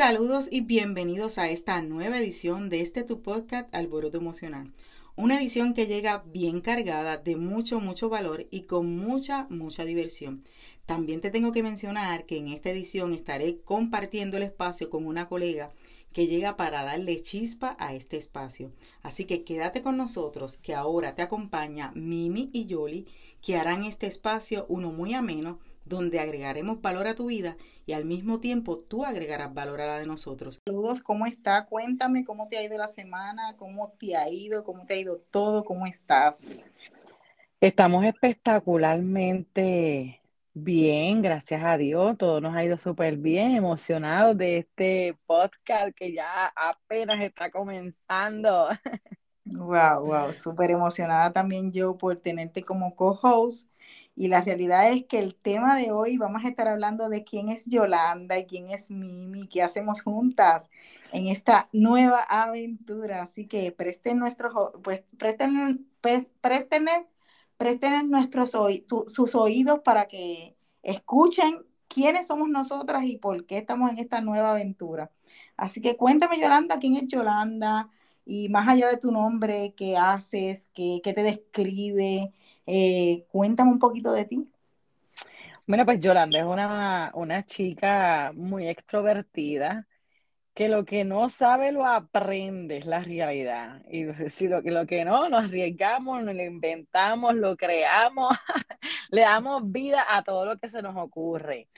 Saludos 0.00 0.48
y 0.50 0.62
bienvenidos 0.62 1.36
a 1.36 1.50
esta 1.50 1.82
nueva 1.82 2.16
edición 2.16 2.70
de 2.70 2.80
este 2.80 3.02
tu 3.02 3.20
podcast 3.20 3.68
Alboroto 3.74 4.16
Emocional. 4.16 4.72
Una 5.14 5.38
edición 5.38 5.74
que 5.74 5.86
llega 5.86 6.24
bien 6.24 6.62
cargada 6.62 7.18
de 7.18 7.36
mucho, 7.36 7.80
mucho 7.80 8.08
valor 8.08 8.46
y 8.50 8.62
con 8.62 8.96
mucha, 8.96 9.46
mucha 9.50 9.84
diversión. 9.84 10.42
También 10.86 11.20
te 11.20 11.30
tengo 11.30 11.52
que 11.52 11.62
mencionar 11.62 12.24
que 12.24 12.38
en 12.38 12.48
esta 12.48 12.70
edición 12.70 13.12
estaré 13.12 13.60
compartiendo 13.60 14.38
el 14.38 14.44
espacio 14.44 14.88
con 14.88 15.04
una 15.04 15.28
colega 15.28 15.70
que 16.14 16.26
llega 16.26 16.56
para 16.56 16.82
darle 16.82 17.20
chispa 17.20 17.76
a 17.78 17.92
este 17.92 18.16
espacio. 18.16 18.72
Así 19.02 19.26
que 19.26 19.44
quédate 19.44 19.82
con 19.82 19.98
nosotros, 19.98 20.56
que 20.56 20.74
ahora 20.74 21.14
te 21.14 21.20
acompaña 21.20 21.92
Mimi 21.94 22.48
y 22.54 22.64
Yoli, 22.64 23.06
que 23.42 23.58
harán 23.58 23.84
este 23.84 24.06
espacio 24.06 24.64
uno 24.70 24.92
muy 24.92 25.12
ameno 25.12 25.58
donde 25.84 26.20
agregaremos 26.20 26.80
valor 26.80 27.06
a 27.06 27.14
tu 27.14 27.26
vida 27.26 27.56
y 27.86 27.92
al 27.92 28.04
mismo 28.04 28.40
tiempo 28.40 28.78
tú 28.78 29.04
agregarás 29.04 29.52
valor 29.52 29.80
a 29.80 29.86
la 29.86 29.98
de 29.98 30.06
nosotros. 30.06 30.60
Saludos, 30.64 31.02
¿cómo 31.02 31.26
está? 31.26 31.66
Cuéntame 31.66 32.24
cómo 32.24 32.48
te 32.48 32.58
ha 32.58 32.62
ido 32.62 32.78
la 32.78 32.88
semana, 32.88 33.56
cómo 33.56 33.92
te 33.98 34.16
ha 34.16 34.28
ido, 34.28 34.64
cómo 34.64 34.86
te 34.86 34.94
ha 34.94 34.98
ido 34.98 35.20
todo, 35.30 35.64
cómo 35.64 35.86
estás. 35.86 36.66
Estamos 37.60 38.04
espectacularmente 38.04 40.20
bien, 40.54 41.22
gracias 41.22 41.62
a 41.62 41.76
Dios, 41.76 42.16
todo 42.18 42.40
nos 42.40 42.54
ha 42.54 42.64
ido 42.64 42.78
súper 42.78 43.16
bien, 43.16 43.56
emocionados 43.56 44.36
de 44.36 44.58
este 44.58 45.16
podcast 45.26 45.96
que 45.96 46.12
ya 46.12 46.52
apenas 46.54 47.20
está 47.20 47.50
comenzando. 47.50 48.68
Wow, 49.52 50.06
wow, 50.06 50.32
súper 50.32 50.70
emocionada 50.70 51.32
también 51.32 51.72
yo 51.72 51.98
por 51.98 52.16
tenerte 52.16 52.62
como 52.62 52.94
co-host 52.94 53.68
y 54.20 54.28
la 54.28 54.42
realidad 54.42 54.92
es 54.92 55.06
que 55.06 55.18
el 55.18 55.34
tema 55.34 55.76
de 55.76 55.92
hoy 55.92 56.18
vamos 56.18 56.44
a 56.44 56.48
estar 56.48 56.68
hablando 56.68 57.08
de 57.08 57.24
quién 57.24 57.48
es 57.48 57.64
Yolanda 57.64 58.38
y 58.38 58.44
quién 58.44 58.68
es 58.70 58.90
Mimi, 58.90 59.46
qué 59.48 59.62
hacemos 59.62 60.02
juntas 60.02 60.70
en 61.10 61.28
esta 61.28 61.70
nueva 61.72 62.20
aventura. 62.28 63.22
Así 63.22 63.46
que 63.46 63.72
presten 63.72 64.18
nuestros, 64.18 64.52
pues 64.82 65.02
presten, 65.16 65.88
presten, 66.02 66.86
presten 67.56 68.10
nuestros 68.10 68.50
sus 69.08 69.34
oídos 69.34 69.80
para 69.80 70.06
que 70.06 70.54
escuchen 70.82 71.64
quiénes 71.88 72.26
somos 72.26 72.50
nosotras 72.50 73.04
y 73.06 73.16
por 73.16 73.46
qué 73.46 73.56
estamos 73.56 73.90
en 73.90 73.96
esta 74.00 74.20
nueva 74.20 74.50
aventura. 74.50 75.10
Así 75.56 75.80
que 75.80 75.96
cuéntame, 75.96 76.38
Yolanda, 76.38 76.78
quién 76.78 76.94
es 76.94 77.06
Yolanda 77.08 77.88
y 78.26 78.50
más 78.50 78.68
allá 78.68 78.88
de 78.90 78.98
tu 78.98 79.12
nombre, 79.12 79.72
qué 79.74 79.96
haces, 79.96 80.68
qué, 80.74 81.00
qué 81.02 81.14
te 81.14 81.22
describe, 81.22 82.34
eh, 82.66 83.26
cuéntame 83.30 83.70
un 83.72 83.78
poquito 83.78 84.12
de 84.12 84.24
ti. 84.24 84.48
Bueno, 85.66 85.84
pues 85.84 86.00
Yolanda 86.00 86.38
es 86.38 86.44
una, 86.44 87.12
una 87.14 87.44
chica 87.44 88.32
muy 88.34 88.66
extrovertida, 88.66 89.86
que 90.54 90.68
lo 90.68 90.84
que 90.84 91.04
no 91.04 91.30
sabe 91.30 91.72
lo 91.72 91.86
aprende, 91.86 92.78
es 92.78 92.86
la 92.86 93.00
realidad. 93.00 93.82
Y 93.90 94.04
si 94.30 94.48
lo, 94.48 94.60
lo 94.62 94.86
que 94.86 95.04
no, 95.04 95.28
nos 95.28 95.44
arriesgamos, 95.44 96.22
lo 96.22 96.32
inventamos, 96.32 97.34
lo 97.34 97.56
creamos, 97.56 98.36
le 99.10 99.20
damos 99.22 99.70
vida 99.70 100.04
a 100.08 100.24
todo 100.24 100.44
lo 100.44 100.58
que 100.58 100.68
se 100.68 100.82
nos 100.82 100.96
ocurre. 100.96 101.68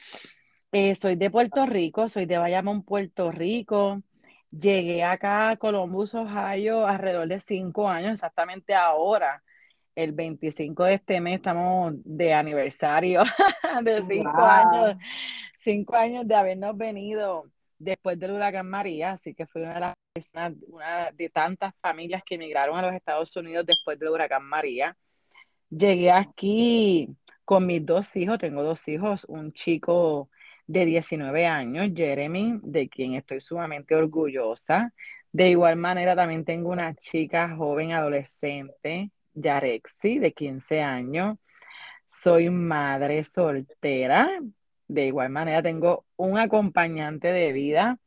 Eh, 0.72 0.94
soy 0.94 1.16
de 1.16 1.30
Puerto 1.30 1.66
Rico, 1.66 2.08
soy 2.08 2.27
de 2.27 2.38
Bayamón, 2.38 2.83
Puerto 2.84 3.30
Rico. 3.30 4.03
Llegué 4.50 5.05
acá 5.05 5.50
a 5.50 5.56
Columbus, 5.56 6.14
Ohio, 6.14 6.86
alrededor 6.86 7.28
de 7.28 7.41
cinco 7.41 7.88
años, 7.88 8.12
exactamente 8.12 8.75
ahora 8.75 9.42
el 9.94 10.12
25 10.12 10.84
de 10.84 10.94
este 10.94 11.20
mes 11.20 11.36
estamos 11.36 11.94
de 12.04 12.32
aniversario 12.32 13.22
de 13.82 14.02
cinco 14.08 14.42
años, 14.42 14.96
cinco 15.58 15.96
años 15.96 16.26
de 16.26 16.34
habernos 16.34 16.76
venido 16.76 17.44
después 17.78 18.19
del 18.19 18.32
huracán 18.32 18.69
María, 18.69 19.12
así 19.12 19.34
que 19.34 19.47
fui 19.47 19.62
una 19.62 19.75
de 19.75 19.81
las 19.81 19.94
personas, 20.12 20.52
una 20.69 21.10
de 21.12 21.28
tantas 21.31 21.75
familias 21.81 22.22
que 22.25 22.36
emigraron 22.36 22.78
a 22.78 22.82
los 22.82 22.94
Estados 22.94 23.34
Unidos 23.36 23.66
después 23.66 23.98
del 23.98 24.10
huracán 24.10 24.44
María. 24.44 24.97
Llegué 25.69 26.10
aquí 26.10 27.08
con 27.44 27.66
mis 27.66 27.84
dos 27.84 28.14
hijos, 28.16 28.38
tengo 28.38 28.62
dos 28.62 28.86
hijos, 28.88 29.25
un 29.28 29.52
chico 29.52 30.31
de 30.66 30.84
19 30.84 31.47
años, 31.47 31.91
Jeremy, 31.94 32.60
de 32.62 32.88
quien 32.88 33.14
estoy 33.14 33.41
sumamente 33.41 33.94
orgullosa. 33.94 34.92
De 35.32 35.50
igual 35.50 35.76
manera, 35.76 36.14
también 36.14 36.44
tengo 36.44 36.70
una 36.70 36.94
chica 36.94 37.56
joven 37.56 37.92
adolescente 37.92 39.10
Yarexi, 39.34 40.19
de 40.19 40.32
15 40.32 40.82
años. 40.82 41.38
Soy 42.06 42.50
madre 42.50 43.25
soltera. 43.25 44.28
De 44.88 45.06
igual 45.06 45.31
manera, 45.31 45.62
tengo 45.62 46.04
un 46.16 46.37
acompañante 46.38 47.32
de 47.32 47.53
vida, 47.53 47.98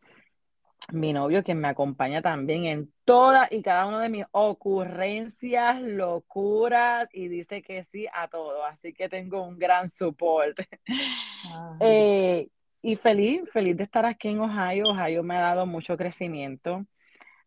mi 0.94 1.14
novio, 1.14 1.44
que 1.44 1.56
me 1.56 1.68
acompaña 1.68 2.22
también 2.22 2.66
en 2.66 2.94
todas 3.06 3.52
y 3.52 3.64
cada 3.64 3.88
una 3.88 4.02
de 4.02 4.10
mis 4.10 4.26
ocurrencias, 4.32 5.82
locuras, 5.82 7.10
y 7.12 7.28
dice 7.28 7.64
que 7.64 7.84
sí 7.84 8.06
a 8.14 8.28
todo. 8.28 8.64
Así 8.64 8.94
que 8.94 9.10
tengo 9.10 9.44
un 9.44 9.58
gran 9.58 9.90
soporte. 9.90 10.68
Eh, 11.80 12.48
y 12.82 12.96
feliz, 12.96 13.42
feliz 13.52 13.78
de 13.78 13.84
estar 13.84 14.06
aquí 14.06 14.30
en 14.30 14.40
Ohio. 14.40 14.86
Ohio 14.86 15.22
me 15.24 15.36
ha 15.36 15.42
dado 15.42 15.66
mucho 15.66 15.96
crecimiento 15.96 16.86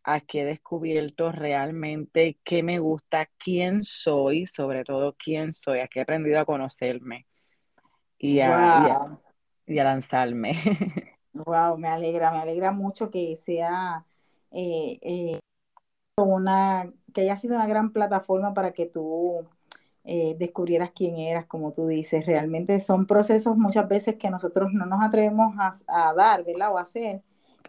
aquí 0.05 0.41
he 0.41 0.45
descubierto 0.45 1.33
realmente 1.33 2.39
qué 2.45 2.63
me 2.63 2.79
gusta, 2.79 3.29
quién 3.39 3.85
soy, 3.85 4.47
sobre 4.47 4.85
todo 4.85 5.15
quién 5.23 5.55
soy. 5.55 5.81
Aquí 5.81 5.99
he 5.99 6.03
aprendido 6.03 6.41
a 6.41 6.45
conocerme 6.45 7.27
y 8.19 8.41
a, 8.41 9.09
lanzarme. 9.67 10.53
Wow, 11.35 11.79
me 11.79 11.87
alegra, 11.87 12.33
me 12.33 12.39
alegra 12.39 12.73
mucho 12.73 13.13
que 13.13 13.37
sea 13.37 14.05
eh, 14.51 14.99
eh, 15.03 15.39
una, 16.17 16.93
que 17.15 17.21
haya 17.21 17.37
sido 17.37 17.55
una 17.55 17.67
gran 17.69 17.93
plataforma 17.93 18.55
para 18.55 18.73
que 18.73 18.87
tú 18.87 19.47
eh, 20.03 20.35
descubrieras 20.37 20.91
quién 20.93 21.19
eras, 21.19 21.47
como 21.47 21.73
tú 21.73 21.87
dices. 21.87 22.27
Realmente 22.27 22.81
son 22.81 23.07
procesos 23.07 23.57
muchas 23.57 23.87
veces 23.89 24.17
que 24.17 24.31
nosotros 24.31 24.73
no 24.73 24.85
nos 24.87 25.01
atrevemos 25.01 25.55
a, 25.59 25.73
a 25.87 26.15
dar, 26.15 26.45
¿verdad? 26.45 26.73
O 26.73 26.79
a 26.79 26.83
hacer 26.83 27.23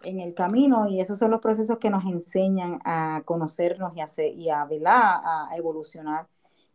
en 0.04 0.20
el 0.20 0.34
camino 0.34 0.88
y 0.88 1.00
esos 1.00 1.18
son 1.18 1.30
los 1.30 1.40
procesos 1.40 1.78
que 1.78 1.90
nos 1.90 2.04
enseñan 2.06 2.80
a 2.84 3.22
conocernos 3.24 3.92
y 3.96 4.00
a, 4.00 4.06
y 4.34 4.48
a, 4.50 5.48
a 5.50 5.56
evolucionar 5.56 6.26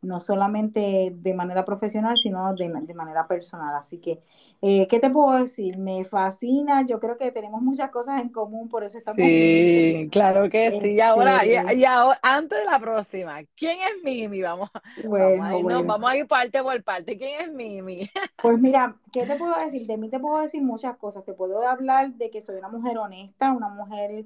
no 0.05 0.19
solamente 0.19 1.11
de 1.13 1.33
manera 1.33 1.65
profesional, 1.65 2.17
sino 2.17 2.53
de, 2.53 2.69
manera 2.93 3.27
personal. 3.27 3.75
Así 3.75 3.99
que, 3.99 4.21
eh, 4.61 4.87
¿qué 4.87 4.99
te 4.99 5.09
puedo 5.09 5.39
decir? 5.39 5.77
Me 5.77 6.05
fascina, 6.05 6.85
yo 6.85 6.99
creo 6.99 7.17
que 7.17 7.31
tenemos 7.31 7.61
muchas 7.61 7.89
cosas 7.89 8.21
en 8.21 8.29
común, 8.29 8.69
por 8.69 8.83
eso 8.83 8.97
estamos... 8.97 9.17
Sí, 9.17 10.07
claro 10.11 10.49
que 10.49 10.79
sí. 10.81 10.91
Y 10.91 11.01
ahora, 11.01 11.45
y, 11.45 11.55
este 11.55 11.85
ahora, 11.85 12.19
antes 12.21 12.59
de 12.59 12.65
la 12.65 12.79
próxima, 12.79 13.43
¿quién 13.55 13.77
es 13.79 14.03
Mimi? 14.03 14.41
Vamos, 14.41 14.69
bueno, 15.03 15.41
vamos, 15.41 15.71
a, 15.71 15.79
ir, 15.79 15.85
vamos 15.85 16.09
a 16.09 16.17
ir 16.17 16.27
parte 16.27 16.61
por 16.61 16.83
parte. 16.83 17.17
¿Quién 17.17 17.41
es 17.41 17.51
Mimi? 17.51 18.09
Pues 18.41 18.59
mira, 18.59 18.95
¿qué 19.11 19.25
te 19.25 19.37
puedo 19.37 19.57
decir? 19.57 19.87
De 19.87 19.97
mí 19.97 20.09
te 20.09 20.19
puedo 20.19 20.39
decir 20.39 20.61
muchas 20.61 20.97
cosas. 20.97 21.25
Te 21.25 21.33
puedo 21.33 21.67
hablar 21.67 22.13
de 22.13 22.29
que 22.29 22.43
soy 22.43 22.57
una 22.57 22.69
mujer 22.69 22.97
honesta, 22.97 23.51
una 23.53 23.69
mujer 23.69 24.25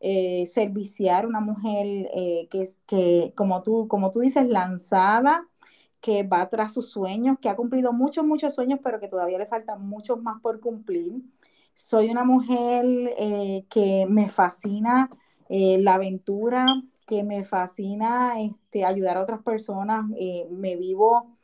eh, 0.00 0.46
serviciar, 0.46 1.26
una 1.26 1.40
mujer 1.40 1.84
eh, 2.14 2.48
que, 2.50 2.70
que 2.86 3.32
como, 3.36 3.62
tú, 3.62 3.86
como 3.88 4.10
tú 4.10 4.20
dices, 4.20 4.48
lanzada, 4.48 5.46
que 6.00 6.22
va 6.22 6.48
tras 6.48 6.72
sus 6.74 6.90
sueños, 6.90 7.38
que 7.40 7.48
ha 7.50 7.56
cumplido 7.56 7.92
muchos, 7.92 8.24
muchos 8.24 8.54
sueños, 8.54 8.80
pero 8.82 9.00
que 9.00 9.08
todavía 9.08 9.38
le 9.38 9.46
faltan 9.46 9.86
muchos 9.86 10.22
más 10.22 10.40
por 10.40 10.60
cumplir. 10.60 11.22
Soy 11.74 12.10
una 12.10 12.24
mujer 12.24 12.84
eh, 13.18 13.66
que 13.70 14.06
me 14.08 14.30
fascina 14.30 15.10
la 15.48 15.94
aventura, 15.94 16.64
que 17.06 17.24
me 17.24 17.44
fascina 17.44 18.40
este, 18.40 18.84
ayudar 18.84 19.16
a 19.16 19.22
otras 19.22 19.42
personas. 19.42 20.04
me 20.50 20.76
vivo, 20.76 21.36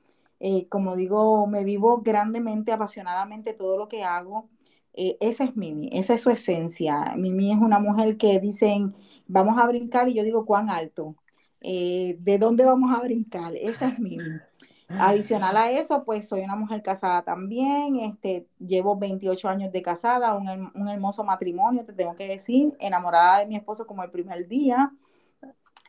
como 0.68 0.96
digo, 0.96 1.46
me 1.48 1.64
vivo 1.64 2.02
grandemente, 2.02 2.72
apasionadamente 2.72 3.52
todo 3.54 3.76
lo 3.78 3.88
que 3.88 4.04
hago. 4.04 4.48
Eh, 4.96 5.18
esa 5.20 5.44
es 5.44 5.56
Mimi, 5.56 5.90
esa 5.92 6.14
es 6.14 6.22
su 6.22 6.30
esencia. 6.30 7.14
Mimi 7.16 7.52
es 7.52 7.58
una 7.58 7.78
mujer 7.78 8.16
que 8.16 8.40
dicen, 8.40 8.94
vamos 9.26 9.58
a 9.60 9.66
brincar 9.66 10.08
y 10.08 10.14
yo 10.14 10.24
digo, 10.24 10.46
¿cuán 10.46 10.70
alto? 10.70 11.14
Eh, 11.60 12.16
¿De 12.20 12.38
dónde 12.38 12.64
vamos 12.64 12.96
a 12.96 13.00
brincar? 13.02 13.54
Esa 13.54 13.88
es 13.88 13.98
Mimi. 13.98 14.40
Adicional 14.88 15.56
a 15.56 15.70
eso, 15.72 16.04
pues 16.04 16.28
soy 16.28 16.42
una 16.42 16.54
mujer 16.56 16.80
casada 16.82 17.22
también, 17.22 17.96
este, 17.96 18.46
llevo 18.58 18.96
28 18.96 19.48
años 19.48 19.72
de 19.72 19.82
casada, 19.82 20.34
un, 20.34 20.70
un 20.74 20.88
hermoso 20.88 21.24
matrimonio, 21.24 21.84
te 21.84 21.92
tengo 21.92 22.14
que 22.14 22.28
decir, 22.28 22.72
enamorada 22.78 23.40
de 23.40 23.46
mi 23.46 23.56
esposo 23.56 23.86
como 23.86 24.04
el 24.04 24.10
primer 24.10 24.46
día. 24.48 24.92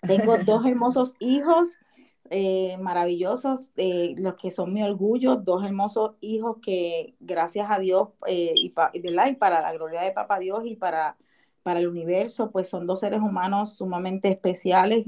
Tengo 0.01 0.37
dos 0.45 0.65
hermosos 0.65 1.15
hijos, 1.19 1.77
eh, 2.29 2.77
maravillosos, 2.79 3.71
eh, 3.77 4.15
los 4.17 4.35
que 4.35 4.51
son 4.51 4.73
mi 4.73 4.83
orgullo, 4.83 5.35
dos 5.37 5.65
hermosos 5.65 6.15
hijos 6.21 6.57
que 6.61 7.15
gracias 7.19 7.67
a 7.69 7.79
Dios 7.79 8.09
eh, 8.27 8.53
y, 8.55 8.73
y, 8.93 9.35
para 9.35 9.61
la 9.61 9.73
gloria 9.73 10.01
de 10.01 10.11
Papá 10.11 10.39
Dios 10.39 10.65
y 10.65 10.75
para, 10.75 11.17
para 11.63 11.79
el 11.79 11.87
universo, 11.87 12.51
pues 12.51 12.69
son 12.69 12.87
dos 12.87 12.99
seres 13.01 13.21
humanos 13.21 13.77
sumamente 13.77 14.29
especiales. 14.29 15.03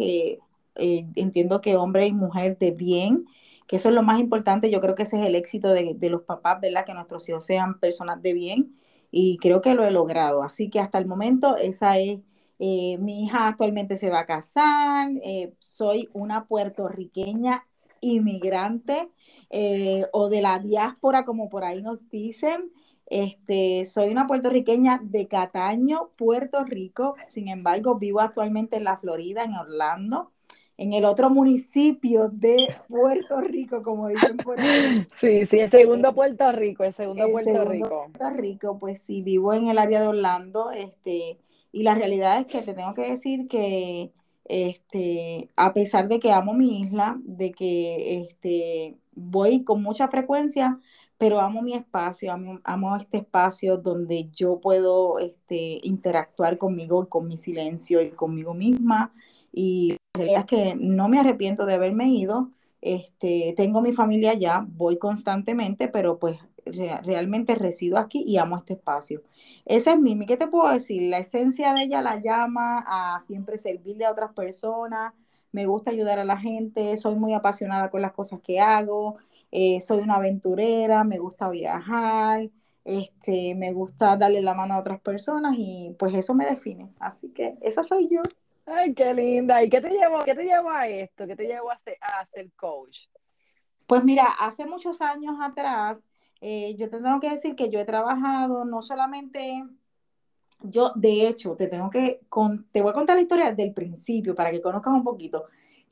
entiendo 0.76 1.62
que 1.62 1.76
hombre 1.76 2.08
y 2.08 2.14
mujer 2.14 2.58
de 2.58 2.72
bien, 2.72 3.26
que 3.68 3.76
eso 3.78 3.90
es 3.90 3.96
lo 3.96 4.04
más 4.04 4.20
importante, 4.20 4.72
yo 4.72 4.82
creo 4.82 4.96
que 4.96 5.04
ese 5.04 5.20
es 5.20 5.26
el 5.28 5.36
éxito 5.36 5.70
de, 5.70 5.94
de 5.96 6.10
los 6.10 6.24
papás, 6.24 6.60
¿verdad? 6.62 6.86
Que 6.86 6.94
nuestros 6.94 7.28
hijos 7.30 7.46
sean 7.46 7.80
personas 7.80 8.22
de 8.22 8.34
bien 8.34 8.76
y 9.12 9.38
creo 9.38 9.62
que 9.62 9.74
lo 9.74 9.84
he 9.86 9.92
logrado. 9.92 10.44
Así 10.44 10.70
que 10.70 10.80
hasta 10.80 10.98
el 10.98 11.06
momento 11.06 11.58
esa 11.58 11.98
es, 11.98 12.20
eh, 12.60 12.98
mi 13.00 13.24
hija 13.24 13.48
actualmente 13.48 13.96
se 13.96 14.10
va 14.10 14.20
a 14.20 14.26
casar, 14.26 15.10
eh, 15.24 15.54
soy 15.60 16.10
una 16.14 16.46
puertorriqueña 16.46 17.66
inmigrante 18.02 19.10
eh, 19.50 20.06
o 20.12 20.30
de 20.30 20.42
la 20.42 20.60
diáspora, 20.60 21.26
como 21.26 21.50
por 21.50 21.64
ahí 21.64 21.82
nos 21.82 22.10
dicen. 22.10 22.72
Este, 23.06 23.88
soy 23.88 24.12
una 24.12 24.28
puertorriqueña 24.28 25.00
de 25.04 25.28
Cataño, 25.28 26.12
Puerto 26.16 26.64
Rico. 26.64 27.16
Sin 27.26 27.48
embargo, 27.48 27.96
vivo 27.98 28.20
actualmente 28.20 28.78
en 28.78 28.84
la 28.84 28.98
Florida, 28.98 29.44
en 29.44 29.56
Orlando 29.56 30.32
en 30.80 30.94
el 30.94 31.04
otro 31.04 31.30
municipio 31.30 32.30
de 32.32 32.74
Puerto 32.88 33.42
Rico, 33.42 33.84
como 33.84 34.08
dicen 34.08 34.38
por 34.38 34.62
ahí. 34.62 35.06
Sí, 35.20 35.46
sí, 35.46 35.60
el 35.60 35.70
segundo 35.70 36.16
Puerto 36.16 36.50
Rico, 36.54 36.86
el 36.86 36.94
segundo 36.94 37.30
Puerto 37.30 37.66
Rico. 37.66 38.08
Puerto 38.14 38.38
Rico, 38.38 38.80
pues 38.80 39.02
sí, 39.02 39.22
vivo 39.22 39.54
en 39.54 39.68
el 39.68 39.78
área 39.78 40.00
de 40.00 40.08
Orlando, 40.08 40.72
este, 40.72 41.38
y 41.72 41.84
la 41.84 41.96
realidad 41.96 42.40
es 42.40 42.48
que 42.48 42.62
te 42.62 42.74
tengo 42.74 42.94
que 42.94 43.10
decir 43.12 43.48
que, 43.48 44.12
este, 44.46 45.50
a 45.56 45.74
pesar 45.74 46.08
de 46.08 46.20
que 46.20 46.32
amo 46.32 46.54
mi 46.54 46.82
isla, 46.82 47.20
de 47.24 47.52
que, 47.52 48.22
este, 48.22 48.98
voy 49.14 49.64
con 49.64 49.84
mucha 49.84 50.08
frecuencia, 50.08 50.80
pero 51.18 51.40
amo 51.42 51.62
mi 51.62 51.74
espacio, 51.74 52.32
amo, 52.32 52.60
amo, 52.64 52.96
este 52.96 53.18
espacio 53.20 53.78
donde 53.78 54.30
yo 54.32 54.60
puedo 54.62 55.20
este, 55.20 55.80
interactuar 55.84 56.58
conmigo 56.58 57.04
y 57.04 57.08
con 57.08 57.28
mi 57.28 57.38
silencio 57.38 58.02
y 58.02 58.12
conmigo 58.12 58.54
misma 58.54 59.14
y 59.52 59.98
la 60.14 60.20
realidad 60.20 60.40
es 60.42 60.46
que 60.46 60.76
no 60.76 61.10
me 61.10 61.20
arrepiento 61.20 61.66
de 61.66 61.74
haberme 61.76 62.10
ido. 62.10 62.52
Este, 62.82 63.54
tengo 63.58 63.82
mi 63.82 63.94
familia 63.94 64.32
allá, 64.32 64.66
voy 64.68 64.98
constantemente, 64.98 65.88
pero 65.88 66.18
pues 66.18 66.40
realmente 66.72 67.56
resido 67.56 67.98
aquí 67.98 68.24
y 68.26 68.38
amo 68.38 68.58
este 68.58 68.74
espacio. 68.74 69.22
Esa 69.66 69.94
es 69.94 70.00
Mimi. 70.00 70.26
¿Qué 70.26 70.38
te 70.38 70.48
puedo 70.48 70.72
decir? 70.72 71.10
La 71.10 71.20
esencia 71.20 71.74
de 71.74 71.84
ella 71.84 72.02
la 72.02 72.22
llama 72.22 72.84
a 72.88 73.20
siempre 73.20 73.58
servirle 73.58 74.06
a 74.06 74.12
otras 74.12 74.34
personas. 74.34 75.14
Me 75.52 75.66
gusta 75.66 75.92
ayudar 75.92 76.20
a 76.20 76.26
la 76.26 76.38
gente, 76.38 76.96
soy 76.98 77.16
muy 77.16 77.34
apasionada 77.34 77.90
con 77.90 78.02
las 78.02 78.12
cosas 78.12 78.40
que 78.42 78.60
hago, 78.60 79.18
eh, 79.52 79.82
soy 79.82 80.00
una 80.00 80.16
aventurera, 80.16 81.04
me 81.04 81.18
gusta 81.18 81.50
viajar, 81.50 82.50
este, 82.86 83.56
me 83.56 83.74
gusta 83.74 84.16
darle 84.16 84.42
la 84.42 84.54
mano 84.54 84.76
a 84.76 84.80
otras 84.80 85.02
personas 85.02 85.56
y 85.58 85.96
pues 85.98 86.14
eso 86.14 86.34
me 86.34 86.46
define. 86.46 86.90
Así 87.00 87.30
que 87.30 87.58
esa 87.62 87.84
soy 87.84 88.10
yo. 88.10 88.22
Ay, 88.66 88.94
qué 88.94 89.14
linda. 89.14 89.64
¿Y 89.64 89.70
qué 89.70 89.82
te 89.82 89.90
llevó, 89.90 90.24
qué 90.24 90.36
te 90.36 90.44
llevó 90.44 90.70
a 90.70 90.88
esto? 90.88 91.26
¿Qué 91.26 91.36
te 91.36 91.48
llevó 91.48 91.72
a 91.72 91.80
ser, 91.80 91.98
a 92.02 92.26
ser 92.26 92.52
coach? 92.54 93.08
Pues 93.88 94.04
mira, 94.04 94.26
hace 94.40 94.68
muchos 94.68 95.02
años 95.02 95.36
atrás, 95.42 96.04
eh, 96.42 96.76
yo 96.78 96.90
te 96.90 97.00
tengo 97.00 97.20
que 97.20 97.30
decir 97.30 97.56
que 97.56 97.70
yo 97.70 97.80
he 97.80 97.86
trabajado 97.86 98.66
no 98.66 98.82
solamente, 98.82 99.64
yo 100.62 100.92
de 100.96 101.28
hecho, 101.28 101.56
te 101.56 101.68
tengo 101.68 101.90
que, 101.90 102.22
te 102.72 102.82
voy 102.82 102.92
a 102.92 102.94
contar 102.94 103.16
la 103.16 103.22
historia 103.22 103.50
desde 103.50 103.64
el 103.64 103.74
principio 103.74 104.36
para 104.36 104.52
que 104.52 104.62
conozcas 104.62 104.94
un 104.94 105.04
poquito. 105.04 105.46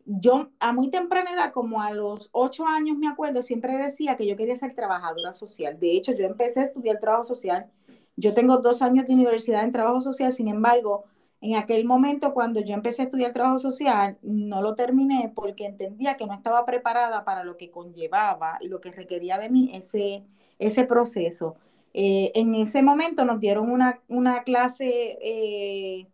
Yo 0.05 0.49
a 0.59 0.71
muy 0.71 0.89
temprana 0.89 1.33
edad, 1.33 1.51
como 1.51 1.81
a 1.81 1.91
los 1.91 2.29
ocho 2.31 2.65
años 2.65 2.97
me 2.97 3.09
acuerdo, 3.09 3.41
siempre 3.41 3.77
decía 3.77 4.15
que 4.15 4.25
yo 4.25 4.38
quería 4.38 4.55
ser 4.55 4.73
trabajadora 4.73 5.33
social. 5.33 5.79
De 5.79 5.91
hecho, 5.97 6.13
yo 6.13 6.25
empecé 6.25 6.61
a 6.61 6.63
estudiar 6.63 7.00
trabajo 7.00 7.25
social. 7.25 7.69
Yo 8.15 8.33
tengo 8.33 8.57
dos 8.57 8.81
años 8.81 9.05
de 9.05 9.13
universidad 9.13 9.63
en 9.63 9.73
trabajo 9.73 10.01
social, 10.01 10.31
sin 10.31 10.47
embargo, 10.47 11.05
en 11.39 11.55
aquel 11.55 11.85
momento, 11.85 12.33
cuando 12.33 12.61
yo 12.61 12.73
empecé 12.73 13.03
a 13.03 13.05
estudiar 13.05 13.31
trabajo 13.31 13.59
social, 13.59 14.17
no 14.23 14.61
lo 14.61 14.75
terminé 14.75 15.31
porque 15.35 15.65
entendía 15.65 16.17
que 16.17 16.25
no 16.25 16.33
estaba 16.33 16.65
preparada 16.65 17.25
para 17.25 17.43
lo 17.43 17.57
que 17.57 17.69
conllevaba 17.69 18.57
y 18.59 18.69
lo 18.69 18.81
que 18.81 18.91
requería 18.91 19.38
de 19.38 19.50
mí 19.50 19.69
ese, 19.73 20.23
ese 20.59 20.86
proceso. 20.86 21.56
Eh, 21.94 22.31
en 22.36 22.56
ese 22.56 22.81
momento 22.83 23.25
nos 23.25 23.39
dieron 23.39 23.71
una, 23.71 24.01
una 24.07 24.44
clase 24.44 25.18
eh, 25.21 26.07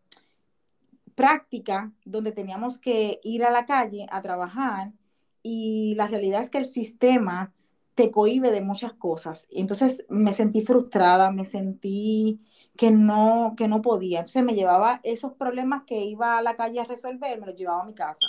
práctica 1.15 1.91
donde 2.05 2.31
teníamos 2.31 2.77
que 2.77 3.19
ir 3.23 3.43
a 3.43 3.51
la 3.51 3.65
calle 3.65 4.07
a 4.09 4.21
trabajar 4.21 4.93
y 5.41 5.95
la 5.95 6.07
realidad 6.07 6.41
es 6.41 6.49
que 6.49 6.57
el 6.59 6.65
sistema 6.65 7.53
te 7.95 8.11
cohibe 8.11 8.51
de 8.51 8.61
muchas 8.61 8.93
cosas. 8.93 9.47
Entonces 9.51 10.05
me 10.09 10.33
sentí 10.33 10.63
frustrada, 10.63 11.31
me 11.31 11.45
sentí 11.45 12.41
que 12.77 12.91
no, 12.91 13.53
que 13.57 13.67
no 13.67 13.81
podía. 13.81 14.19
Entonces 14.19 14.43
me 14.43 14.55
llevaba 14.55 14.99
esos 15.03 15.33
problemas 15.33 15.83
que 15.85 16.03
iba 16.05 16.37
a 16.37 16.41
la 16.41 16.55
calle 16.55 16.79
a 16.79 16.85
resolver, 16.85 17.39
me 17.39 17.47
los 17.47 17.55
llevaba 17.55 17.83
a 17.83 17.85
mi 17.85 17.93
casa. 17.93 18.27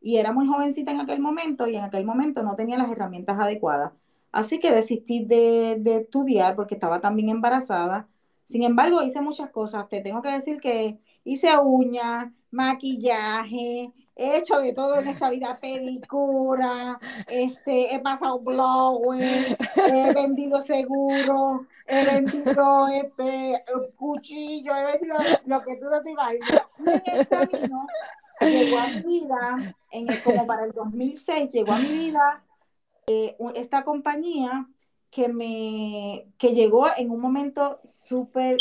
Y 0.00 0.16
era 0.16 0.32
muy 0.32 0.46
jovencita 0.46 0.90
en 0.90 1.00
aquel 1.00 1.20
momento 1.20 1.66
y 1.66 1.76
en 1.76 1.84
aquel 1.84 2.04
momento 2.04 2.42
no 2.42 2.56
tenía 2.56 2.76
las 2.78 2.90
herramientas 2.90 3.38
adecuadas. 3.38 3.92
Así 4.34 4.58
que 4.58 4.72
desistí 4.72 5.24
de, 5.24 5.76
de 5.78 5.98
estudiar 5.98 6.56
porque 6.56 6.74
estaba 6.74 7.00
también 7.00 7.28
embarazada. 7.28 8.08
Sin 8.48 8.64
embargo, 8.64 9.00
hice 9.00 9.20
muchas 9.20 9.48
cosas. 9.50 9.88
Te 9.88 10.00
tengo 10.00 10.22
que 10.22 10.32
decir 10.32 10.60
que 10.60 10.98
hice 11.22 11.56
uñas, 11.56 12.32
maquillaje, 12.50 13.92
he 14.16 14.38
hecho 14.38 14.58
de 14.58 14.72
todo 14.72 14.98
en 14.98 15.06
esta 15.06 15.30
vida, 15.30 15.56
pedicura, 15.60 16.98
este, 17.28 17.94
he 17.94 18.00
pasado 18.00 18.40
blower, 18.40 19.56
he 19.88 20.12
vendido 20.12 20.62
seguros, 20.62 21.60
he 21.86 22.04
vendido 22.04 22.88
este 22.88 23.62
cuchillo, 23.94 24.74
he 24.74 24.84
vendido 24.84 25.16
lo 25.46 25.62
que 25.62 25.76
tú 25.76 25.84
no 25.88 26.02
te 26.02 26.10
imaginas. 26.10 26.62
Y 26.80 26.90
en 27.08 27.18
el 27.18 27.28
camino 27.28 27.86
llegó 28.40 28.78
a 28.78 28.88
mi 28.88 29.00
vida, 29.00 29.76
en 29.92 30.10
el, 30.10 30.24
como 30.24 30.44
para 30.44 30.64
el 30.64 30.72
2006, 30.72 31.52
llegó 31.52 31.70
a 31.70 31.78
mi 31.78 31.92
vida 31.92 32.42
eh, 33.06 33.36
esta 33.54 33.84
compañía 33.84 34.68
que 35.10 35.28
me 35.28 36.26
que 36.38 36.54
llegó 36.54 36.86
en 36.96 37.10
un 37.10 37.20
momento 37.20 37.80
súper 37.84 38.56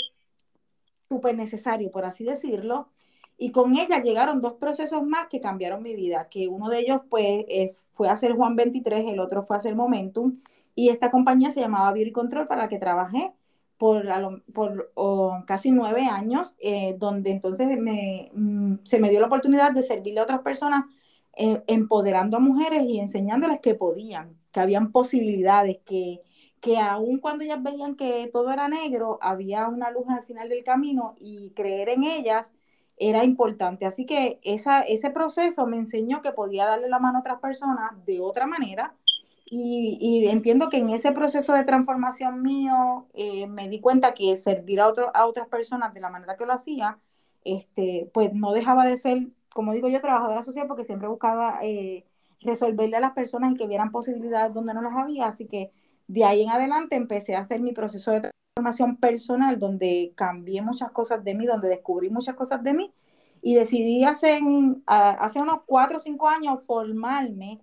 súper 1.10 1.36
necesario, 1.36 1.92
por 1.92 2.06
así 2.06 2.24
decirlo, 2.24 2.90
y 3.38 3.52
con 3.52 3.78
ella 3.78 4.02
llegaron 4.02 4.42
dos 4.42 4.54
procesos 4.54 5.04
más 5.04 5.28
que 5.28 5.42
cambiaron 5.42 5.84
mi 5.84 5.96
vida, 5.96 6.28
que 6.30 6.48
uno 6.48 6.70
de 6.70 6.80
ellos 6.80 7.02
pues 7.10 7.46
eh, 7.48 7.76
fue 7.94 8.10
a 8.10 8.18
ser 8.18 8.34
Juan 8.34 8.56
23, 8.56 9.06
el 9.08 9.20
otro 9.20 9.44
fue 9.44 9.58
a 9.58 9.60
ser 9.60 9.76
Momentum, 9.76 10.34
y 10.76 10.90
esta 10.90 11.12
compañía 11.12 11.52
se 11.52 11.60
llamaba 11.60 11.92
Beauty 11.94 12.12
Control 12.12 12.48
para 12.48 12.64
la 12.64 12.70
que 12.70 12.80
trabajé 12.80 13.32
por, 13.78 14.44
por 14.54 14.92
casi 15.46 15.72
nueve 15.72 16.06
años, 16.06 16.56
eh, 16.60 16.96
donde 16.98 17.32
entonces 17.32 17.68
me, 17.78 18.32
mm, 18.34 18.76
se 18.84 19.00
me 19.00 19.10
dio 19.10 19.20
la 19.20 19.28
oportunidad 19.28 19.72
de 19.72 19.84
servirle 19.84 20.22
a 20.22 20.24
otras 20.24 20.42
personas, 20.42 20.86
eh, 21.36 21.64
empoderando 21.68 22.38
a 22.38 22.40
mujeres 22.40 22.84
y 22.84 23.00
enseñándoles 23.00 23.60
que 23.62 23.76
podían, 23.76 24.38
que 24.52 24.60
habían 24.60 24.92
posibilidades, 24.92 25.80
que, 25.86 26.22
que 26.62 26.80
aun 26.80 27.20
cuando 27.20 27.44
ellas 27.44 27.62
veían 27.62 27.96
que 27.96 28.30
todo 28.32 28.52
era 28.52 28.68
negro, 28.68 29.20
había 29.22 29.68
una 29.68 29.92
luz 29.92 30.06
al 30.10 30.24
final 30.26 30.50
del 30.50 30.64
camino 30.64 31.16
y 31.20 31.52
creer 31.52 31.90
en 31.90 32.04
ellas 32.04 32.52
era 32.98 33.24
importante. 33.24 33.86
Así 33.86 34.06
que 34.06 34.40
esa, 34.44 34.82
ese 34.82 35.10
proceso 35.10 35.66
me 35.68 35.78
enseñó 35.78 36.22
que 36.22 36.32
podía 36.32 36.66
darle 36.66 36.90
la 36.90 37.00
mano 37.00 37.18
a 37.18 37.22
otras 37.22 37.40
personas 37.40 37.92
de 38.06 38.22
otra 38.22 38.48
manera. 38.48 38.96
Y, 39.46 40.26
entiendo 40.30 40.70
que 40.70 40.78
en 40.78 40.90
ese 40.90 41.12
proceso 41.12 41.54
de 41.54 41.64
transformación 41.64 42.42
mío 42.42 43.08
eh, 43.14 43.46
me 43.48 43.70
di 43.70 43.80
cuenta 43.82 44.14
que 44.16 44.36
servir 44.38 44.80
a, 44.80 44.88
otro, 44.88 45.12
a 45.16 45.28
otras 45.28 45.48
personas 45.48 45.94
de 45.94 46.00
la 46.00 46.10
manera 46.10 46.38
que 46.38 46.46
lo 46.46 46.54
hacía, 46.54 46.98
este, 47.44 48.10
pues 48.14 48.34
no 48.34 48.54
dejaba 48.54 48.86
de 48.86 48.98
ser, 48.98 49.28
como 49.54 49.74
digo 49.74 49.88
yo, 49.88 50.02
trabajadora 50.02 50.44
social 50.44 50.68
porque 50.68 50.84
siempre 50.84 51.08
buscaba 51.08 51.60
eh, 51.64 52.06
resolverle 52.42 52.98
a 52.98 53.00
las 53.00 53.12
personas 53.12 53.52
y 53.52 53.56
que 53.56 53.68
vieran 53.68 53.92
posibilidades 53.92 54.54
donde 54.54 54.74
no 54.74 54.82
las 54.82 54.94
había. 54.96 55.28
Así 55.28 55.48
que 55.48 55.72
de 56.08 56.26
ahí 56.26 56.42
en 56.42 56.50
adelante 56.50 56.96
empecé 56.96 57.36
a 57.36 57.40
hacer 57.40 57.62
mi 57.62 57.74
proceso 57.74 58.12
de 58.12 58.32
transformación 58.56 58.98
personal 58.98 59.60
donde 59.60 60.14
cambié 60.16 60.62
muchas 60.62 60.92
cosas 60.92 61.24
de 61.24 61.34
mí, 61.34 61.46
donde 61.46 61.70
descubrí 61.70 62.10
muchas 62.10 62.36
cosas 62.36 62.64
de 62.64 62.74
mí 62.74 62.94
y 63.42 63.56
decidí 63.56 64.04
hace, 64.06 64.40
hace 64.86 65.40
unos 65.42 65.62
cuatro 65.66 65.98
o 65.98 66.00
cinco 66.00 66.30
años 66.30 66.66
formarme 66.66 67.62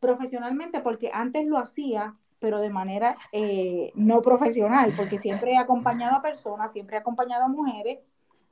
profesionalmente 0.00 0.80
porque 0.80 1.10
antes 1.12 1.46
lo 1.46 1.58
hacía 1.58 2.16
pero 2.42 2.58
de 2.58 2.70
manera 2.70 3.16
eh, 3.30 3.92
no 3.94 4.20
profesional, 4.20 4.92
porque 4.96 5.16
siempre 5.16 5.52
he 5.52 5.58
acompañado 5.58 6.16
a 6.16 6.22
personas, 6.22 6.72
siempre 6.72 6.96
he 6.96 6.98
acompañado 6.98 7.44
a 7.44 7.48
mujeres. 7.48 8.00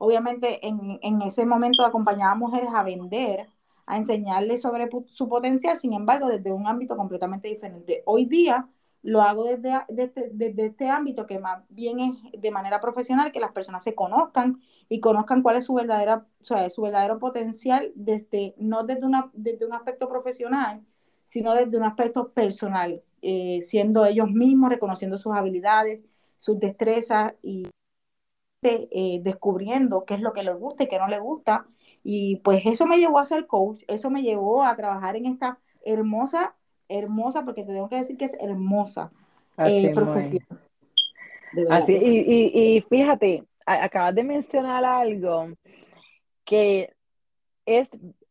Obviamente 0.03 0.67
en, 0.67 0.97
en 1.03 1.21
ese 1.21 1.45
momento 1.45 1.85
acompañaba 1.85 2.31
a 2.31 2.35
mujeres 2.35 2.69
a 2.73 2.81
vender, 2.81 3.45
a 3.85 3.97
enseñarles 3.97 4.59
sobre 4.59 4.89
su 5.05 5.29
potencial, 5.29 5.77
sin 5.77 5.93
embargo, 5.93 6.27
desde 6.27 6.51
un 6.51 6.65
ámbito 6.65 6.97
completamente 6.97 7.49
diferente. 7.49 8.01
Hoy 8.07 8.25
día 8.25 8.67
lo 9.03 9.21
hago 9.21 9.43
desde, 9.43 9.79
desde, 9.89 10.65
este 10.65 10.89
ámbito 10.89 11.27
que 11.27 11.37
más 11.37 11.63
bien 11.69 11.99
es 11.99 12.41
de 12.41 12.49
manera 12.49 12.81
profesional, 12.81 13.31
que 13.31 13.39
las 13.39 13.51
personas 13.51 13.83
se 13.83 13.93
conozcan 13.93 14.59
y 14.89 14.99
conozcan 14.99 15.43
cuál 15.43 15.57
es 15.57 15.65
su 15.65 15.75
verdadera, 15.75 16.25
o 16.41 16.43
sea, 16.43 16.67
su 16.71 16.81
verdadero 16.81 17.19
potencial 17.19 17.91
desde, 17.93 18.55
no 18.57 18.83
desde, 18.83 19.05
una, 19.05 19.29
desde 19.33 19.67
un 19.67 19.73
aspecto 19.73 20.09
profesional, 20.09 20.81
sino 21.25 21.53
desde 21.53 21.77
un 21.77 21.83
aspecto 21.83 22.29
personal, 22.29 23.03
eh, 23.21 23.61
siendo 23.65 24.03
ellos 24.07 24.31
mismos, 24.31 24.71
reconociendo 24.71 25.19
sus 25.19 25.35
habilidades, 25.35 26.01
sus 26.39 26.59
destrezas 26.59 27.35
y 27.43 27.67
eh, 28.63 29.19
descubriendo 29.21 30.05
qué 30.05 30.15
es 30.15 30.21
lo 30.21 30.33
que 30.33 30.43
les 30.43 30.55
gusta 30.55 30.83
y 30.83 30.87
qué 30.87 30.99
no 30.99 31.07
les 31.07 31.19
gusta. 31.19 31.65
Y 32.03 32.37
pues 32.37 32.65
eso 32.65 32.85
me 32.85 32.97
llevó 32.97 33.19
a 33.19 33.25
ser 33.25 33.45
coach, 33.47 33.83
eso 33.87 34.09
me 34.09 34.23
llevó 34.23 34.63
a 34.63 34.75
trabajar 34.75 35.15
en 35.15 35.27
esta 35.27 35.59
hermosa 35.83 36.55
hermosa, 36.91 37.43
porque 37.43 37.63
te 37.63 37.73
tengo 37.73 37.89
que 37.89 37.97
decir 37.97 38.17
que 38.17 38.25
es 38.25 38.35
hermosa 38.39 39.11
eh, 39.57 39.93
profesión. 39.93 40.45
Así, 41.69 41.93
y, 41.93 42.75
y, 42.77 42.81
fíjate, 42.81 43.43
acabas 43.65 44.15
de 44.15 44.23
mencionar 44.23 44.83
algo 44.85 45.49
que 46.45 46.93
es, 47.65 47.89